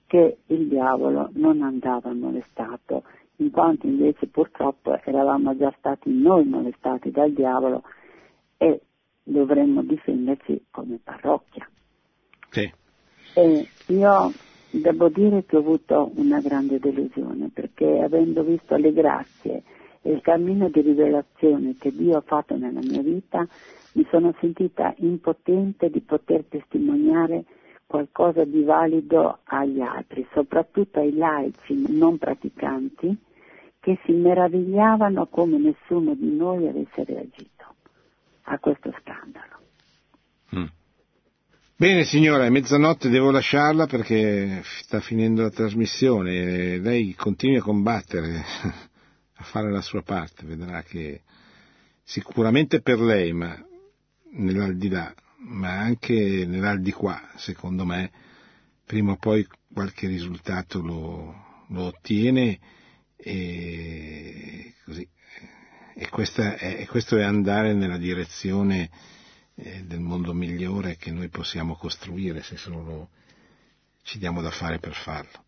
[0.07, 3.03] che il diavolo non andava molestato,
[3.37, 7.83] in quanto invece purtroppo eravamo già stati noi molestati dal diavolo
[8.57, 8.81] e
[9.23, 11.67] dovremmo difenderci come parrocchia.
[12.49, 12.71] Sì.
[13.33, 14.31] E io
[14.69, 19.63] devo dire che ho avuto una grande delusione perché avendo visto le grazie
[20.05, 23.47] e il cammino di rivelazione che Dio ha fatto nella mia vita,
[23.93, 27.45] mi sono sentita impotente di poter testimoniare
[27.87, 33.17] qualcosa di valido agli altri, soprattutto ai laici non praticanti,
[33.79, 37.65] che si meravigliavano come nessuno di noi avesse reagito
[38.43, 39.59] a questo scandalo.
[40.55, 40.65] Mm.
[41.77, 46.77] Bene signora, è mezzanotte devo lasciarla perché sta finendo la trasmissione.
[46.77, 48.43] Lei continui a combattere.
[49.37, 51.23] a fare la sua parte, vedrà che
[52.03, 53.57] sicuramente per lei, ma
[54.31, 55.13] nell'aldilà,
[55.47, 58.11] ma anche nell'aldiquà, secondo me,
[58.85, 62.59] prima o poi qualche risultato lo, lo ottiene
[63.15, 65.07] e così.
[65.97, 68.89] E, è, e, questo è andare nella direzione
[69.55, 73.09] eh, del mondo migliore che noi possiamo costruire se solo
[74.03, 75.44] ci diamo da fare per farlo.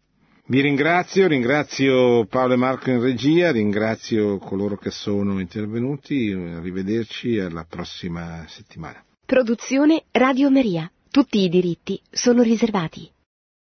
[0.50, 7.66] Vi ringrazio, ringrazio Paolo e Marco in regia, ringrazio coloro che sono intervenuti, arrivederci alla
[7.68, 9.04] prossima settimana.
[9.26, 10.90] Produzione Radio Maria.
[11.12, 13.12] Tutti i diritti sono riservati.